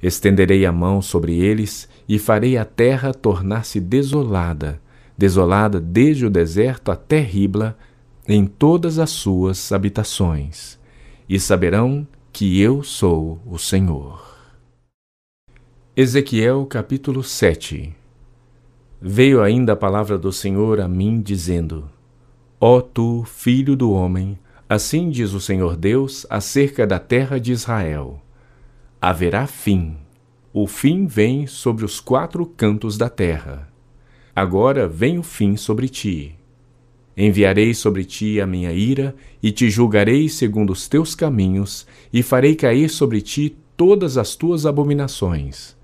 Estenderei 0.03 0.67
a 0.67 0.73
mão 0.73 1.01
sobre 1.01 1.39
eles 1.39 1.89
e 2.09 2.19
farei 2.19 2.57
a 2.57 2.65
terra 2.65 3.13
tornar-se 3.13 3.81
desolada, 3.81 4.81
desolada 5.17 5.81
desde 5.81 6.27
o 6.27 6.31
deserto 6.31 6.91
até 6.91 7.21
Ribla, 7.21 7.77
em 8.27 8.47
todas 8.47 8.99
as 8.99 9.11
suas 9.11 9.71
habitações, 9.71 10.79
e 11.29 11.39
saberão 11.39 12.07
que 12.33 12.61
eu 12.61 12.83
sou 12.83 13.41
o 13.47 13.59
Senhor. 13.59 14.35
Ezequiel 15.97 16.67
capítulo 16.67 17.23
7 17.23 17.95
Veio 19.07 19.43
ainda 19.43 19.75
a 19.75 19.77
palavra 19.77 20.17
do 20.17 20.33
Senhor 20.33 20.81
a 20.81 20.89
mim, 20.89 21.21
dizendo: 21.21 21.91
Ó 22.59 22.81
tu, 22.81 23.23
filho 23.27 23.77
do 23.77 23.93
homem, 23.93 24.39
assim 24.67 25.11
diz 25.11 25.35
o 25.35 25.41
Senhor 25.43 25.77
Deus 25.77 26.27
acerca 26.31 26.87
da 26.87 26.99
terra 26.99 27.39
de 27.39 27.53
Israel: 27.53 28.19
Haverá 28.99 29.47
fim. 29.47 29.99
O 30.55 30.67
fim 30.67 31.05
vem 31.07 31.47
sobre 31.47 31.85
os 31.85 32.01
quatro 32.01 32.47
cantos 32.47 32.97
da 32.97 33.11
terra. 33.11 33.69
Agora 34.35 34.89
vem 34.89 35.19
o 35.19 35.23
fim 35.23 35.55
sobre 35.55 35.91
ti. 35.91 36.35
Enviarei 37.15 37.75
sobre 37.75 38.07
ti 38.07 38.41
a 38.41 38.47
minha 38.47 38.73
ira, 38.73 39.15
e 39.43 39.53
te 39.53 39.69
julgarei 39.69 40.31
segundo 40.31 40.73
os 40.73 40.89
teus 40.89 41.15
caminhos, 41.15 41.87
e 42.11 42.23
farei 42.23 42.55
cair 42.55 42.89
sobre 42.89 43.21
ti 43.21 43.55
todas 43.77 44.17
as 44.17 44.35
tuas 44.35 44.65
abominações 44.65 45.77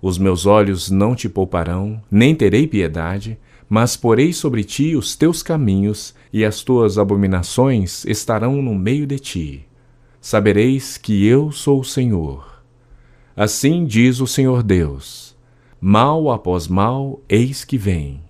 os 0.00 0.18
meus 0.18 0.46
olhos 0.46 0.90
não 0.90 1.14
te 1.14 1.28
pouparão, 1.28 2.00
nem 2.10 2.34
terei 2.34 2.66
piedade, 2.66 3.38
mas 3.68 3.96
porei 3.96 4.32
sobre 4.32 4.62
ti 4.62 4.94
os 4.94 5.16
teus 5.16 5.42
caminhos, 5.42 6.14
e 6.32 6.44
as 6.44 6.62
tuas 6.62 6.98
abominações 6.98 8.04
estarão 8.04 8.62
no 8.62 8.74
meio 8.74 9.06
de 9.06 9.18
ti. 9.18 9.66
Sabereis 10.20 10.96
que 10.96 11.26
eu 11.26 11.50
sou 11.50 11.80
o 11.80 11.84
Senhor. 11.84 12.62
Assim 13.36 13.84
diz 13.84 14.20
o 14.20 14.26
Senhor 14.26 14.62
Deus: 14.62 15.36
Mal 15.80 16.30
após 16.30 16.68
mal, 16.68 17.20
eis 17.28 17.64
que 17.64 17.76
vem. 17.76 18.20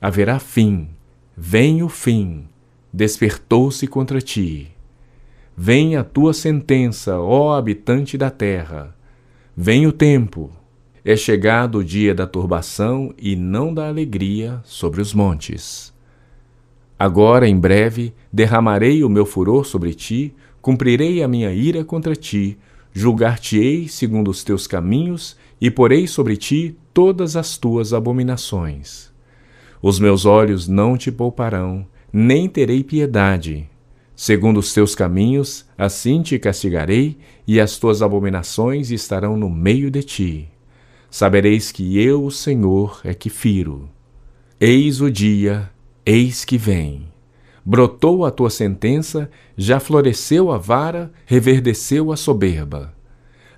Haverá 0.00 0.38
fim, 0.38 0.88
vem 1.36 1.82
o 1.82 1.88
fim, 1.88 2.44
despertou-se 2.92 3.86
contra 3.86 4.20
ti. 4.20 4.70
Vem 5.56 5.96
a 5.96 6.04
tua 6.04 6.32
sentença, 6.32 7.18
ó 7.18 7.54
habitante 7.54 8.18
da 8.18 8.30
terra. 8.30 8.94
Vem 9.56 9.86
o 9.86 9.92
tempo, 9.92 10.50
é 11.04 11.14
chegado 11.16 11.78
o 11.78 11.84
dia 11.84 12.14
da 12.14 12.26
turbação 12.26 13.12
e 13.18 13.36
não 13.36 13.74
da 13.74 13.86
alegria 13.86 14.62
sobre 14.64 15.02
os 15.02 15.12
montes. 15.12 15.92
Agora, 16.98 17.46
em 17.46 17.58
breve, 17.58 18.14
derramarei 18.32 19.04
o 19.04 19.08
meu 19.10 19.26
furor 19.26 19.66
sobre 19.66 19.92
ti, 19.92 20.34
cumprirei 20.62 21.22
a 21.22 21.28
minha 21.28 21.52
ira 21.52 21.84
contra 21.84 22.16
ti, 22.16 22.56
julgar-te-ei 22.90 23.86
segundo 23.86 24.30
os 24.30 24.42
teus 24.42 24.66
caminhos 24.66 25.36
e 25.60 25.70
porei 25.70 26.06
sobre 26.06 26.38
ti 26.38 26.74
todas 26.94 27.36
as 27.36 27.58
tuas 27.58 27.92
abominações. 27.92 29.12
Os 29.82 30.00
meus 30.00 30.24
olhos 30.24 30.66
não 30.66 30.96
te 30.96 31.12
pouparão, 31.12 31.86
nem 32.10 32.48
terei 32.48 32.82
piedade. 32.82 33.68
Segundo 34.16 34.58
os 34.58 34.72
teus 34.72 34.94
caminhos, 34.94 35.66
assim 35.76 36.22
te 36.22 36.38
castigarei, 36.38 37.18
e 37.46 37.60
as 37.60 37.76
tuas 37.76 38.00
abominações 38.00 38.90
estarão 38.90 39.36
no 39.36 39.50
meio 39.50 39.90
de 39.90 40.02
ti 40.02 40.53
sabereis 41.14 41.70
que 41.70 41.96
eu, 41.96 42.24
o 42.24 42.30
Senhor, 42.32 43.00
é 43.04 43.14
que 43.14 43.30
firo. 43.30 43.88
Eis 44.60 45.00
o 45.00 45.08
dia, 45.08 45.70
eis 46.04 46.44
que 46.44 46.58
vem. 46.58 47.06
Brotou 47.64 48.24
a 48.24 48.32
tua 48.32 48.50
sentença, 48.50 49.30
já 49.56 49.78
floresceu 49.78 50.50
a 50.50 50.58
vara, 50.58 51.12
reverdeceu 51.24 52.10
a 52.10 52.16
soberba. 52.16 52.92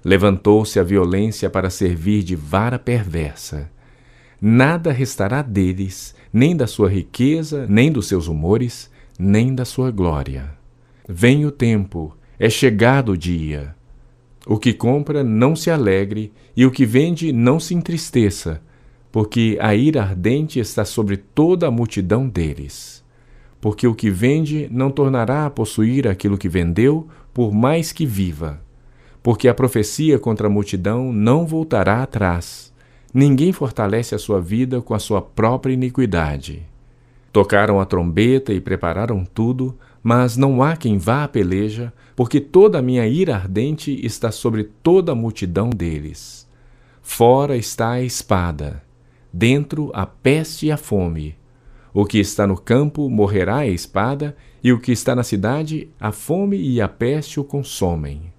Levantou-se 0.04 0.78
a 0.78 0.82
violência 0.82 1.48
para 1.48 1.70
servir 1.70 2.22
de 2.22 2.36
vara 2.36 2.78
perversa. 2.78 3.70
Nada 4.38 4.92
restará 4.92 5.40
deles, 5.40 6.14
nem 6.30 6.54
da 6.54 6.66
sua 6.66 6.90
riqueza, 6.90 7.66
nem 7.70 7.90
dos 7.90 8.06
seus 8.06 8.28
humores, 8.28 8.90
nem 9.18 9.54
da 9.54 9.64
sua 9.64 9.90
glória. 9.90 10.50
Vem 11.08 11.46
o 11.46 11.50
tempo, 11.50 12.14
é 12.38 12.50
chegado 12.50 13.12
o 13.12 13.16
dia. 13.16 13.75
O 14.48 14.58
que 14.58 14.72
compra 14.72 15.24
não 15.24 15.56
se 15.56 15.72
alegre, 15.72 16.32
e 16.56 16.64
o 16.64 16.70
que 16.70 16.86
vende 16.86 17.32
não 17.32 17.58
se 17.58 17.74
entristeça, 17.74 18.62
porque 19.10 19.58
a 19.60 19.74
ira 19.74 20.02
ardente 20.02 20.60
está 20.60 20.84
sobre 20.84 21.16
toda 21.16 21.66
a 21.66 21.70
multidão 21.70 22.28
deles. 22.28 23.04
Porque 23.60 23.88
o 23.88 23.94
que 23.94 24.08
vende 24.08 24.68
não 24.70 24.88
tornará 24.88 25.46
a 25.46 25.50
possuir 25.50 26.06
aquilo 26.06 26.38
que 26.38 26.48
vendeu, 26.48 27.08
por 27.34 27.52
mais 27.52 27.90
que 27.90 28.06
viva. 28.06 28.60
Porque 29.20 29.48
a 29.48 29.54
profecia 29.54 30.16
contra 30.16 30.46
a 30.46 30.50
multidão 30.50 31.12
não 31.12 31.44
voltará 31.44 32.02
atrás. 32.02 32.72
Ninguém 33.12 33.52
fortalece 33.52 34.14
a 34.14 34.18
sua 34.18 34.40
vida 34.40 34.80
com 34.80 34.94
a 34.94 35.00
sua 35.00 35.20
própria 35.20 35.74
iniquidade. 35.74 36.62
Tocaram 37.32 37.80
a 37.80 37.84
trombeta 37.84 38.52
e 38.52 38.60
prepararam 38.60 39.24
tudo, 39.24 39.76
mas 40.08 40.36
não 40.36 40.62
há 40.62 40.76
quem 40.76 40.98
vá 40.98 41.24
à 41.24 41.28
peleja, 41.28 41.92
porque 42.14 42.38
toda 42.38 42.78
a 42.78 42.82
minha 42.82 43.04
ira 43.08 43.34
ardente 43.34 43.90
está 44.06 44.30
sobre 44.30 44.62
toda 44.62 45.10
a 45.10 45.14
multidão 45.16 45.68
deles. 45.68 46.48
Fora 47.02 47.56
está 47.56 47.90
a 47.90 48.02
espada, 48.02 48.84
dentro 49.32 49.90
a 49.92 50.06
peste 50.06 50.66
e 50.66 50.70
a 50.70 50.76
fome. 50.76 51.34
O 51.92 52.04
que 52.04 52.18
está 52.18 52.46
no 52.46 52.56
campo 52.56 53.10
morrerá 53.10 53.56
a 53.56 53.66
espada, 53.66 54.36
e 54.62 54.72
o 54.72 54.78
que 54.78 54.92
está 54.92 55.12
na 55.12 55.24
cidade, 55.24 55.88
a 55.98 56.12
fome 56.12 56.56
e 56.56 56.80
a 56.80 56.86
peste 56.86 57.40
o 57.40 57.44
consomem. 57.44 58.32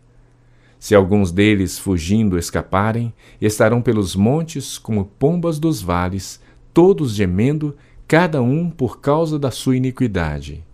Se 0.79 0.95
alguns 0.95 1.33
deles 1.33 1.77
fugindo 1.77 2.39
escaparem, 2.39 3.13
estarão 3.41 3.81
pelos 3.81 4.15
montes 4.15 4.77
como 4.77 5.03
pombas 5.19 5.59
dos 5.59 5.81
vales, 5.81 6.39
todos 6.73 7.13
gemendo, 7.13 7.75
cada 8.07 8.41
um 8.41 8.69
por 8.69 9.01
causa 9.01 9.37
da 9.37 9.51
sua 9.51 9.75
iniquidade. 9.75 10.65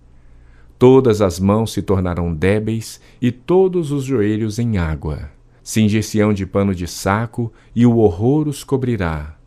Todas 0.78 1.22
as 1.22 1.40
mãos 1.40 1.72
se 1.72 1.82
tornarão 1.82 2.34
débeis 2.34 3.00
e 3.22 3.32
todos 3.32 3.92
os 3.92 4.04
joelhos 4.04 4.60
em 4.60 4.78
água. 4.78 5.30
Cingir-se-ão 5.64 6.34
de 6.34 6.46
pano 6.46 6.76
de 6.76 6.88
saco 6.88 7.52
e 7.76 7.86
o 7.86 7.98
horror 7.98 8.48
os 8.48 8.64
cobrirá. 8.64 9.38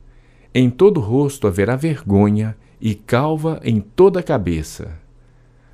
Em 0.54 0.70
todo 0.70 0.98
o 0.98 1.02
rosto 1.02 1.46
haverá 1.46 1.76
vergonha 1.76 2.56
e 2.80 2.94
calva 2.94 3.60
em 3.62 3.80
toda 3.80 4.20
a 4.20 4.22
cabeça. 4.22 4.98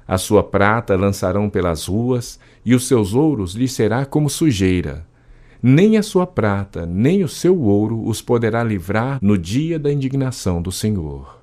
A 0.06 0.18
sua 0.18 0.42
prata 0.42 0.96
lançarão 0.96 1.48
pelas 1.48 1.86
ruas, 1.86 2.38
e 2.64 2.74
os 2.74 2.86
seus 2.86 3.14
ouros 3.14 3.54
lhe 3.54 3.68
será 3.68 4.04
como 4.04 4.28
sujeira. 4.28 5.06
Nem 5.62 5.96
a 5.96 6.02
sua 6.02 6.26
prata, 6.26 6.84
nem 6.84 7.22
o 7.22 7.28
seu 7.28 7.58
ouro 7.60 8.04
os 8.04 8.20
poderá 8.20 8.64
livrar 8.64 9.18
no 9.22 9.38
dia 9.38 9.78
da 9.78 9.92
indignação 9.92 10.60
do 10.60 10.72
Senhor. 10.72 11.41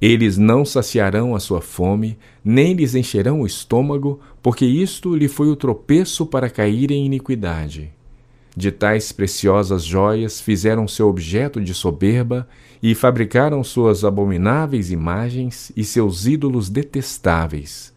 Eles 0.00 0.38
não 0.38 0.64
saciarão 0.64 1.34
a 1.34 1.40
sua 1.40 1.60
fome, 1.60 2.16
nem 2.44 2.72
lhes 2.72 2.94
encherão 2.94 3.40
o 3.40 3.46
estômago, 3.46 4.20
porque 4.40 4.64
isto 4.64 5.14
lhe 5.14 5.26
foi 5.26 5.48
o 5.48 5.56
tropeço 5.56 6.24
para 6.24 6.48
cair 6.48 6.92
em 6.92 7.04
iniquidade. 7.04 7.90
De 8.56 8.70
tais 8.70 9.10
preciosas 9.10 9.84
joias 9.84 10.40
fizeram 10.40 10.86
seu 10.86 11.08
objeto 11.08 11.60
de 11.60 11.74
soberba 11.74 12.48
e 12.80 12.94
fabricaram 12.94 13.62
suas 13.64 14.04
abomináveis 14.04 14.90
imagens 14.90 15.72
e 15.76 15.84
seus 15.84 16.26
ídolos 16.26 16.70
detestáveis. 16.70 17.92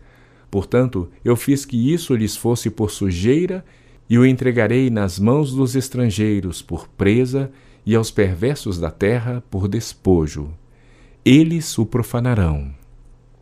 Portanto, 0.49 1.07
eu 1.23 1.35
fiz 1.35 1.65
que 1.65 1.93
isso 1.93 2.15
lhes 2.15 2.35
fosse 2.35 2.69
por 2.69 2.89
sujeira 2.89 3.63
e 4.09 4.17
o 4.17 4.25
entregarei 4.25 4.89
nas 4.89 5.19
mãos 5.19 5.53
dos 5.53 5.75
estrangeiros 5.75 6.61
por 6.61 6.87
presa 6.87 7.51
e 7.85 7.95
aos 7.95 8.11
perversos 8.11 8.79
da 8.79 8.91
terra 8.91 9.43
por 9.49 9.67
despojo 9.67 10.51
eles 11.23 11.77
o 11.77 11.85
profanarão. 11.85 12.73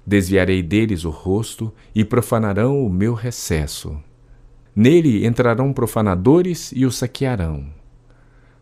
Desviarei 0.06 0.62
deles 0.62 1.06
o 1.06 1.10
rosto 1.10 1.74
e 1.96 2.04
profanarão 2.04 2.86
o 2.86 2.90
meu 2.90 3.14
recesso. 3.14 3.98
Nele 4.76 5.26
entrarão 5.26 5.72
profanadores 5.72 6.74
e 6.76 6.86
o 6.86 6.92
saquearão. 6.92 7.68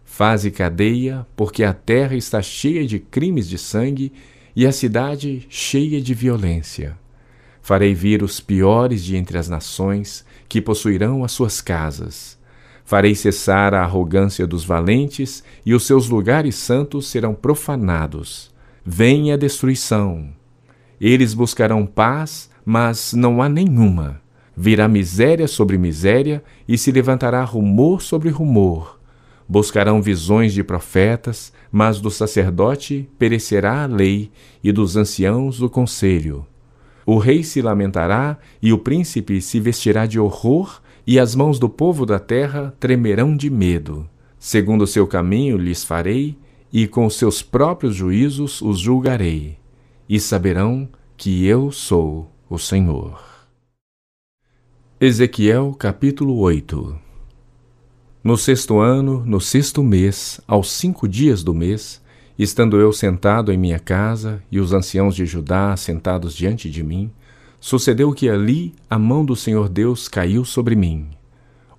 Faze 0.05 0.51
cadeia, 0.51 1.25
porque 1.35 1.63
a 1.63 1.73
terra 1.73 2.15
está 2.15 2.41
cheia 2.43 2.85
de 2.85 2.99
crimes 2.99 3.49
de 3.49 3.57
sangue 3.57 4.13
e 4.55 4.67
a 4.67 4.71
cidade 4.71 5.47
cheia 5.49 5.99
de 5.99 6.13
violência. 6.13 6.97
Farei 7.61 7.93
vir 7.93 8.21
os 8.21 8.39
piores 8.39 9.03
de 9.03 9.15
entre 9.17 9.37
as 9.37 9.49
nações, 9.49 10.23
que 10.47 10.61
possuirão 10.61 11.23
as 11.23 11.31
suas 11.31 11.59
casas. 11.59 12.37
Farei 12.85 13.15
cessar 13.15 13.73
a 13.73 13.81
arrogância 13.81 14.47
dos 14.47 14.63
valentes, 14.63 15.43
e 15.65 15.73
os 15.73 15.85
seus 15.85 16.07
lugares 16.07 16.55
santos 16.55 17.07
serão 17.07 17.33
profanados 17.33 18.55
vem 18.89 19.33
a 19.33 19.35
destruição. 19.35 20.29
Eles 20.99 21.33
buscarão 21.33 21.85
paz, 21.85 22.49
mas 22.65 23.11
não 23.11 23.41
há 23.41 23.49
nenhuma. 23.49 24.21
Virá 24.55 24.87
miséria 24.87 25.45
sobre 25.45 25.77
miséria 25.77 26.41
e 26.65 26.77
se 26.77 26.89
levantará 26.89 27.43
rumor 27.43 28.01
sobre 28.01 28.29
rumor. 28.29 28.97
Buscarão 29.45 30.01
visões 30.01 30.53
de 30.53 30.63
profetas, 30.63 31.51
mas 31.69 31.99
do 31.99 32.09
sacerdote 32.09 33.09
perecerá 33.19 33.83
a 33.83 33.87
lei 33.87 34.31
e 34.63 34.71
dos 34.71 34.95
anciãos 34.95 35.61
o 35.61 35.69
conselho. 35.69 36.47
O 37.05 37.17
rei 37.17 37.43
se 37.43 37.61
lamentará 37.61 38.37
e 38.61 38.71
o 38.71 38.77
príncipe 38.77 39.41
se 39.41 39.59
vestirá 39.59 40.05
de 40.05 40.17
horror, 40.17 40.81
e 41.05 41.19
as 41.19 41.35
mãos 41.35 41.59
do 41.59 41.67
povo 41.67 42.05
da 42.05 42.19
terra 42.19 42.73
tremerão 42.79 43.35
de 43.35 43.49
medo. 43.49 44.09
Segundo 44.39 44.83
o 44.83 44.87
seu 44.87 45.05
caminho 45.05 45.57
lhes 45.57 45.83
farei, 45.83 46.37
e 46.71 46.87
com 46.87 47.09
seus 47.09 47.41
próprios 47.41 47.95
juízos 47.95 48.61
os 48.61 48.79
julgarei, 48.79 49.57
e 50.07 50.19
saberão 50.19 50.87
que 51.15 51.45
eu 51.45 51.71
sou 51.71 52.31
o 52.49 52.57
Senhor. 52.57 53.21
Ezequiel 54.99 55.75
capítulo 55.77 56.37
8 56.37 56.95
No 58.23 58.37
sexto 58.37 58.79
ano, 58.79 59.23
no 59.25 59.39
sexto 59.39 59.83
mês, 59.83 60.41
aos 60.47 60.71
cinco 60.71 61.07
dias 61.07 61.43
do 61.43 61.53
mês, 61.53 62.01
estando 62.37 62.79
eu 62.79 62.91
sentado 62.91 63.51
em 63.51 63.57
minha 63.57 63.79
casa 63.79 64.41
e 64.51 64.59
os 64.59 64.73
anciãos 64.73 65.15
de 65.15 65.25
Judá 65.25 65.75
sentados 65.77 66.35
diante 66.35 66.69
de 66.69 66.83
mim, 66.83 67.11
sucedeu 67.59 68.13
que 68.13 68.29
ali 68.29 68.73
a 68.89 68.99
mão 68.99 69.25
do 69.25 69.35
Senhor 69.35 69.69
Deus 69.69 70.07
caiu 70.07 70.45
sobre 70.45 70.75
mim. 70.75 71.07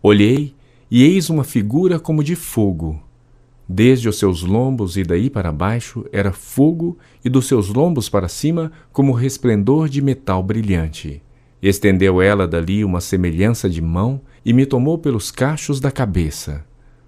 Olhei, 0.03 0.55
e 0.91 1.03
eis 1.05 1.29
uma 1.29 1.45
figura 1.45 2.01
como 2.01 2.25
de 2.25 2.35
fogo, 2.35 3.03
Desde 3.71 4.09
os 4.09 4.19
seus 4.19 4.43
lombos 4.43 4.97
e 4.97 5.03
daí 5.03 5.29
para 5.29 5.53
baixo 5.53 6.07
era 6.11 6.33
fogo, 6.33 6.97
e 7.23 7.29
dos 7.29 7.47
seus 7.47 7.69
lombos 7.69 8.09
para 8.09 8.27
cima 8.27 8.73
como 8.91 9.13
resplendor 9.13 9.91
de 9.91 10.01
metal 10.01 10.43
brilhante. 10.43 11.21
Estendeu 11.61 12.23
ela 12.23 12.49
dali 12.49 12.83
uma 12.83 13.01
semelhança 13.01 13.69
de 13.69 13.83
mão 13.83 14.23
e 14.43 14.55
me 14.55 14.65
tomou 14.65 14.97
pelos 14.97 15.31
cachos 15.31 15.81
da 15.81 15.91
cabeça. 15.91 16.65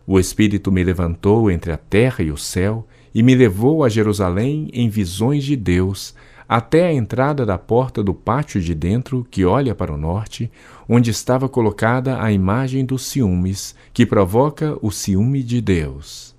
O 0.07 0.19
Espírito 0.21 0.71
me 0.71 0.85
levantou 0.85 1.51
entre 1.51 1.73
a 1.73 1.79
terra 1.79 2.23
e 2.23 2.31
o 2.31 2.37
céu 2.37 2.87
e 3.15 3.23
me 3.23 3.35
levou 3.35 3.83
a 3.83 3.89
Jerusalém 3.89 4.69
em 4.75 4.89
visões 4.89 5.45
de 5.45 5.57
Deus, 5.57 6.15
até 6.47 6.89
a 6.89 6.93
entrada 6.93 7.47
da 7.47 7.57
porta 7.57 8.03
do 8.03 8.13
pátio 8.13 8.61
de 8.61 8.75
dentro, 8.75 9.27
que 9.31 9.45
olha 9.45 9.75
para 9.75 9.95
o 9.95 9.97
norte, 9.97 10.51
onde 10.89 11.11
estava 11.11 11.49
colocada 11.49 12.21
a 12.21 12.31
imagem 12.33 12.85
dos 12.85 13.07
ciúmes, 13.07 13.75
que 13.95 14.05
provoca 14.05 14.77
o 14.83 14.91
ciúme 14.91 15.43
de 15.43 15.61
Deus. 15.61 16.39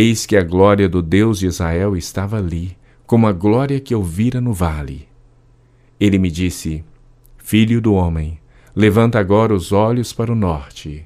Eis 0.00 0.26
que 0.26 0.36
a 0.36 0.44
glória 0.44 0.88
do 0.88 1.02
Deus 1.02 1.40
de 1.40 1.48
Israel 1.48 1.96
estava 1.96 2.38
ali, 2.38 2.78
como 3.04 3.26
a 3.26 3.32
glória 3.32 3.80
que 3.80 3.92
eu 3.92 4.00
vira 4.00 4.40
no 4.40 4.52
vale. 4.52 5.08
Ele 5.98 6.20
me 6.20 6.30
disse: 6.30 6.84
Filho 7.36 7.80
do 7.80 7.94
homem, 7.94 8.38
levanta 8.76 9.18
agora 9.18 9.52
os 9.52 9.72
olhos 9.72 10.12
para 10.12 10.30
o 10.30 10.36
norte. 10.36 11.04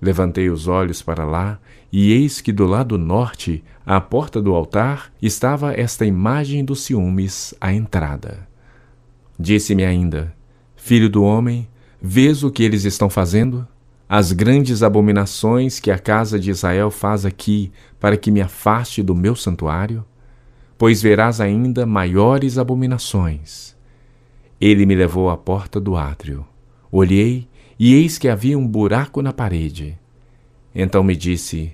Levantei 0.00 0.48
os 0.48 0.68
olhos 0.68 1.02
para 1.02 1.24
lá, 1.24 1.58
e 1.90 2.12
eis 2.12 2.40
que 2.40 2.52
do 2.52 2.66
lado 2.66 2.96
norte, 2.96 3.64
à 3.84 4.00
porta 4.00 4.40
do 4.40 4.54
altar, 4.54 5.12
estava 5.20 5.74
esta 5.74 6.06
imagem 6.06 6.64
dos 6.64 6.84
ciúmes 6.84 7.52
à 7.60 7.72
entrada. 7.72 8.46
Disse-me 9.36 9.84
ainda: 9.84 10.32
Filho 10.76 11.10
do 11.10 11.24
homem, 11.24 11.66
vês 12.00 12.44
o 12.44 12.50
que 12.52 12.62
eles 12.62 12.84
estão 12.84 13.10
fazendo? 13.10 13.66
As 14.16 14.30
grandes 14.30 14.80
abominações 14.84 15.80
que 15.80 15.90
a 15.90 15.98
casa 15.98 16.38
de 16.38 16.48
Israel 16.48 16.88
faz 16.88 17.26
aqui 17.26 17.72
para 17.98 18.16
que 18.16 18.30
me 18.30 18.40
afaste 18.40 19.02
do 19.02 19.12
meu 19.12 19.34
santuário? 19.34 20.04
Pois 20.78 21.02
verás 21.02 21.40
ainda 21.40 21.84
maiores 21.84 22.56
abominações. 22.56 23.74
Ele 24.60 24.86
me 24.86 24.94
levou 24.94 25.30
à 25.30 25.36
porta 25.36 25.80
do 25.80 25.96
átrio. 25.96 26.46
Olhei 26.92 27.48
e 27.76 27.92
eis 27.92 28.16
que 28.16 28.28
havia 28.28 28.56
um 28.56 28.64
buraco 28.68 29.20
na 29.20 29.32
parede. 29.32 29.98
Então 30.72 31.02
me 31.02 31.16
disse: 31.16 31.72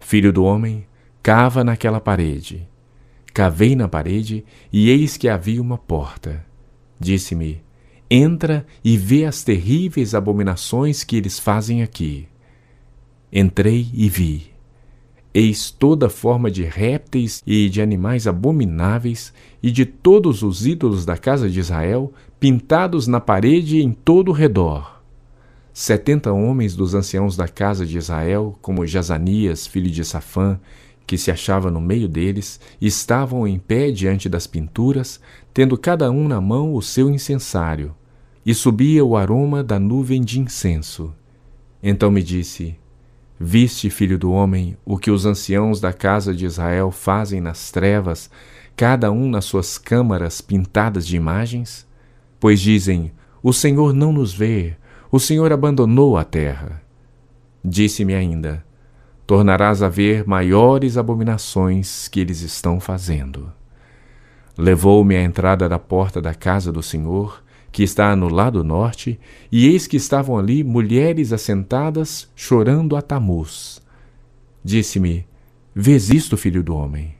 Filho 0.00 0.32
do 0.32 0.42
homem, 0.42 0.84
cava 1.22 1.62
naquela 1.62 2.00
parede. 2.00 2.68
Cavei 3.32 3.76
na 3.76 3.86
parede 3.86 4.44
e 4.72 4.90
eis 4.90 5.16
que 5.16 5.28
havia 5.28 5.62
uma 5.62 5.78
porta. 5.78 6.44
Disse-me: 6.98 7.62
Entra 8.10 8.66
e 8.82 8.96
vê 8.96 9.24
as 9.24 9.42
terríveis 9.42 10.14
abominações 10.14 11.04
que 11.04 11.16
eles 11.16 11.38
fazem 11.38 11.82
aqui. 11.82 12.26
Entrei 13.30 13.86
e 13.92 14.08
vi. 14.08 14.50
Eis 15.34 15.70
toda 15.70 16.08
forma 16.08 16.50
de 16.50 16.64
répteis 16.64 17.42
e 17.46 17.68
de 17.68 17.82
animais 17.82 18.26
abomináveis, 18.26 19.32
e 19.62 19.70
de 19.70 19.84
todos 19.84 20.42
os 20.42 20.66
ídolos 20.66 21.04
da 21.04 21.18
casa 21.18 21.50
de 21.50 21.60
Israel, 21.60 22.12
pintados 22.40 23.06
na 23.06 23.20
parede 23.20 23.82
em 23.82 23.92
todo 23.92 24.30
o 24.30 24.34
redor. 24.34 25.02
Setenta 25.72 26.32
homens 26.32 26.74
dos 26.74 26.94
anciãos 26.94 27.36
da 27.36 27.46
casa 27.46 27.84
de 27.84 27.98
Israel, 27.98 28.58
como 28.62 28.86
Jazanias, 28.86 29.66
filho 29.66 29.90
de 29.90 30.04
Safã, 30.04 30.58
que 31.06 31.16
se 31.16 31.30
achava 31.30 31.70
no 31.70 31.80
meio 31.80 32.08
deles, 32.08 32.60
estavam 32.80 33.46
em 33.46 33.58
pé 33.58 33.90
diante 33.90 34.28
das 34.28 34.46
pinturas, 34.46 35.20
tendo 35.54 35.78
cada 35.78 36.10
um 36.10 36.26
na 36.26 36.40
mão 36.40 36.74
o 36.74 36.82
seu 36.82 37.08
incensário, 37.08 37.94
e 38.48 38.54
subia 38.54 39.04
o 39.04 39.14
aroma 39.14 39.62
da 39.62 39.78
nuvem 39.78 40.22
de 40.22 40.40
incenso. 40.40 41.12
Então 41.82 42.10
me 42.10 42.22
disse: 42.22 42.78
Viste, 43.38 43.90
filho 43.90 44.18
do 44.18 44.32
homem, 44.32 44.74
o 44.86 44.96
que 44.96 45.10
os 45.10 45.26
anciãos 45.26 45.82
da 45.82 45.92
casa 45.92 46.34
de 46.34 46.46
Israel 46.46 46.90
fazem 46.90 47.42
nas 47.42 47.70
trevas, 47.70 48.30
cada 48.74 49.12
um 49.12 49.28
nas 49.28 49.44
suas 49.44 49.76
câmaras 49.76 50.40
pintadas 50.40 51.06
de 51.06 51.14
imagens? 51.14 51.86
Pois 52.40 52.58
dizem: 52.58 53.12
O 53.42 53.52
Senhor 53.52 53.92
não 53.92 54.14
nos 54.14 54.32
vê, 54.32 54.78
o 55.12 55.20
Senhor 55.20 55.52
abandonou 55.52 56.16
a 56.16 56.24
terra. 56.24 56.80
Disse-me 57.62 58.14
ainda: 58.14 58.64
tornarás 59.26 59.82
a 59.82 59.90
ver 59.90 60.26
maiores 60.26 60.96
abominações 60.96 62.08
que 62.08 62.18
eles 62.18 62.40
estão 62.40 62.80
fazendo. 62.80 63.52
Levou-me 64.56 65.16
à 65.16 65.22
entrada 65.22 65.68
da 65.68 65.78
porta 65.78 66.18
da 66.18 66.32
casa 66.32 66.72
do 66.72 66.82
Senhor, 66.82 67.42
que 67.70 67.82
está 67.82 68.14
no 68.16 68.28
lado 68.28 68.64
norte, 68.64 69.18
e 69.50 69.66
eis 69.66 69.86
que 69.86 69.96
estavam 69.96 70.38
ali 70.38 70.64
mulheres 70.64 71.32
assentadas, 71.32 72.28
chorando 72.34 72.96
a 72.96 73.02
Tamuz. 73.02 73.80
Disse-me: 74.64 75.26
Vês 75.74 76.10
isto, 76.10 76.36
filho 76.36 76.62
do 76.62 76.74
homem? 76.74 77.14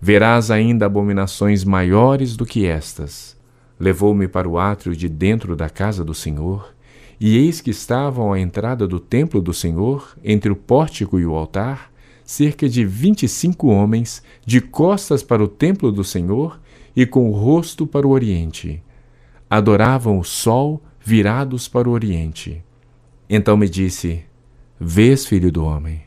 Verás 0.00 0.50
ainda 0.50 0.86
abominações 0.86 1.64
maiores 1.64 2.36
do 2.36 2.44
que 2.44 2.66
estas. 2.66 3.36
Levou-me 3.78 4.28
para 4.28 4.48
o 4.48 4.58
átrio 4.58 4.94
de 4.94 5.08
dentro 5.08 5.56
da 5.56 5.70
casa 5.70 6.04
do 6.04 6.14
Senhor, 6.14 6.74
e 7.18 7.36
eis 7.38 7.60
que 7.60 7.70
estavam 7.70 8.32
à 8.32 8.38
entrada 8.38 8.86
do 8.86 9.00
templo 9.00 9.40
do 9.40 9.54
Senhor, 9.54 10.16
entre 10.22 10.50
o 10.52 10.56
pórtico 10.56 11.18
e 11.18 11.24
o 11.24 11.34
altar, 11.34 11.90
cerca 12.24 12.68
de 12.68 12.84
vinte 12.84 13.22
e 13.22 13.28
cinco 13.28 13.68
homens, 13.68 14.22
de 14.44 14.60
costas 14.60 15.22
para 15.22 15.42
o 15.42 15.48
templo 15.48 15.90
do 15.90 16.04
Senhor 16.04 16.60
e 16.94 17.06
com 17.06 17.30
o 17.30 17.32
rosto 17.32 17.86
para 17.86 18.06
o 18.06 18.10
oriente. 18.10 18.82
Adoravam 19.48 20.18
o 20.18 20.24
sol 20.24 20.82
virados 21.00 21.68
para 21.68 21.88
o 21.88 21.92
oriente. 21.92 22.62
Então 23.30 23.56
me 23.56 23.68
disse: 23.68 24.24
Vês, 24.78 25.24
filho 25.24 25.50
do 25.50 25.64
homem, 25.64 26.02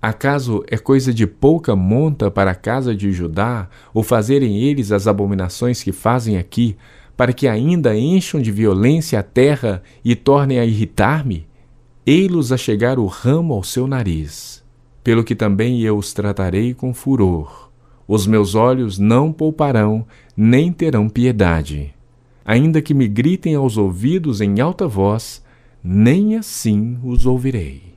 acaso 0.00 0.64
é 0.66 0.78
coisa 0.78 1.12
de 1.12 1.26
pouca 1.26 1.76
monta 1.76 2.30
para 2.30 2.50
a 2.50 2.54
casa 2.54 2.94
de 2.94 3.12
Judá 3.12 3.68
o 3.92 4.02
fazerem 4.02 4.58
eles 4.58 4.90
as 4.90 5.06
abominações 5.06 5.82
que 5.82 5.92
fazem 5.92 6.38
aqui, 6.38 6.76
para 7.16 7.32
que 7.32 7.46
ainda 7.46 7.96
encham 7.96 8.40
de 8.40 8.50
violência 8.50 9.20
a 9.20 9.22
terra 9.22 9.82
e 10.04 10.16
tornem 10.16 10.58
a 10.58 10.64
irritar-me? 10.64 11.46
Ei-los 12.04 12.50
a 12.50 12.56
chegar 12.56 12.98
o 12.98 13.06
ramo 13.06 13.54
ao 13.54 13.62
seu 13.62 13.86
nariz, 13.86 14.64
pelo 15.04 15.22
que 15.22 15.36
também 15.36 15.82
eu 15.82 15.96
os 15.96 16.12
tratarei 16.12 16.74
com 16.74 16.92
furor. 16.92 17.70
Os 18.08 18.26
meus 18.26 18.56
olhos 18.56 18.98
não 18.98 19.32
pouparão, 19.32 20.04
nem 20.36 20.72
terão 20.72 21.08
piedade 21.08 21.94
ainda 22.44 22.82
que 22.82 22.94
me 22.94 23.08
gritem 23.08 23.54
aos 23.54 23.76
ouvidos 23.76 24.40
em 24.40 24.60
alta 24.60 24.86
voz, 24.86 25.42
nem 25.82 26.36
assim 26.36 26.98
os 27.02 27.26
ouvirei. 27.26 27.91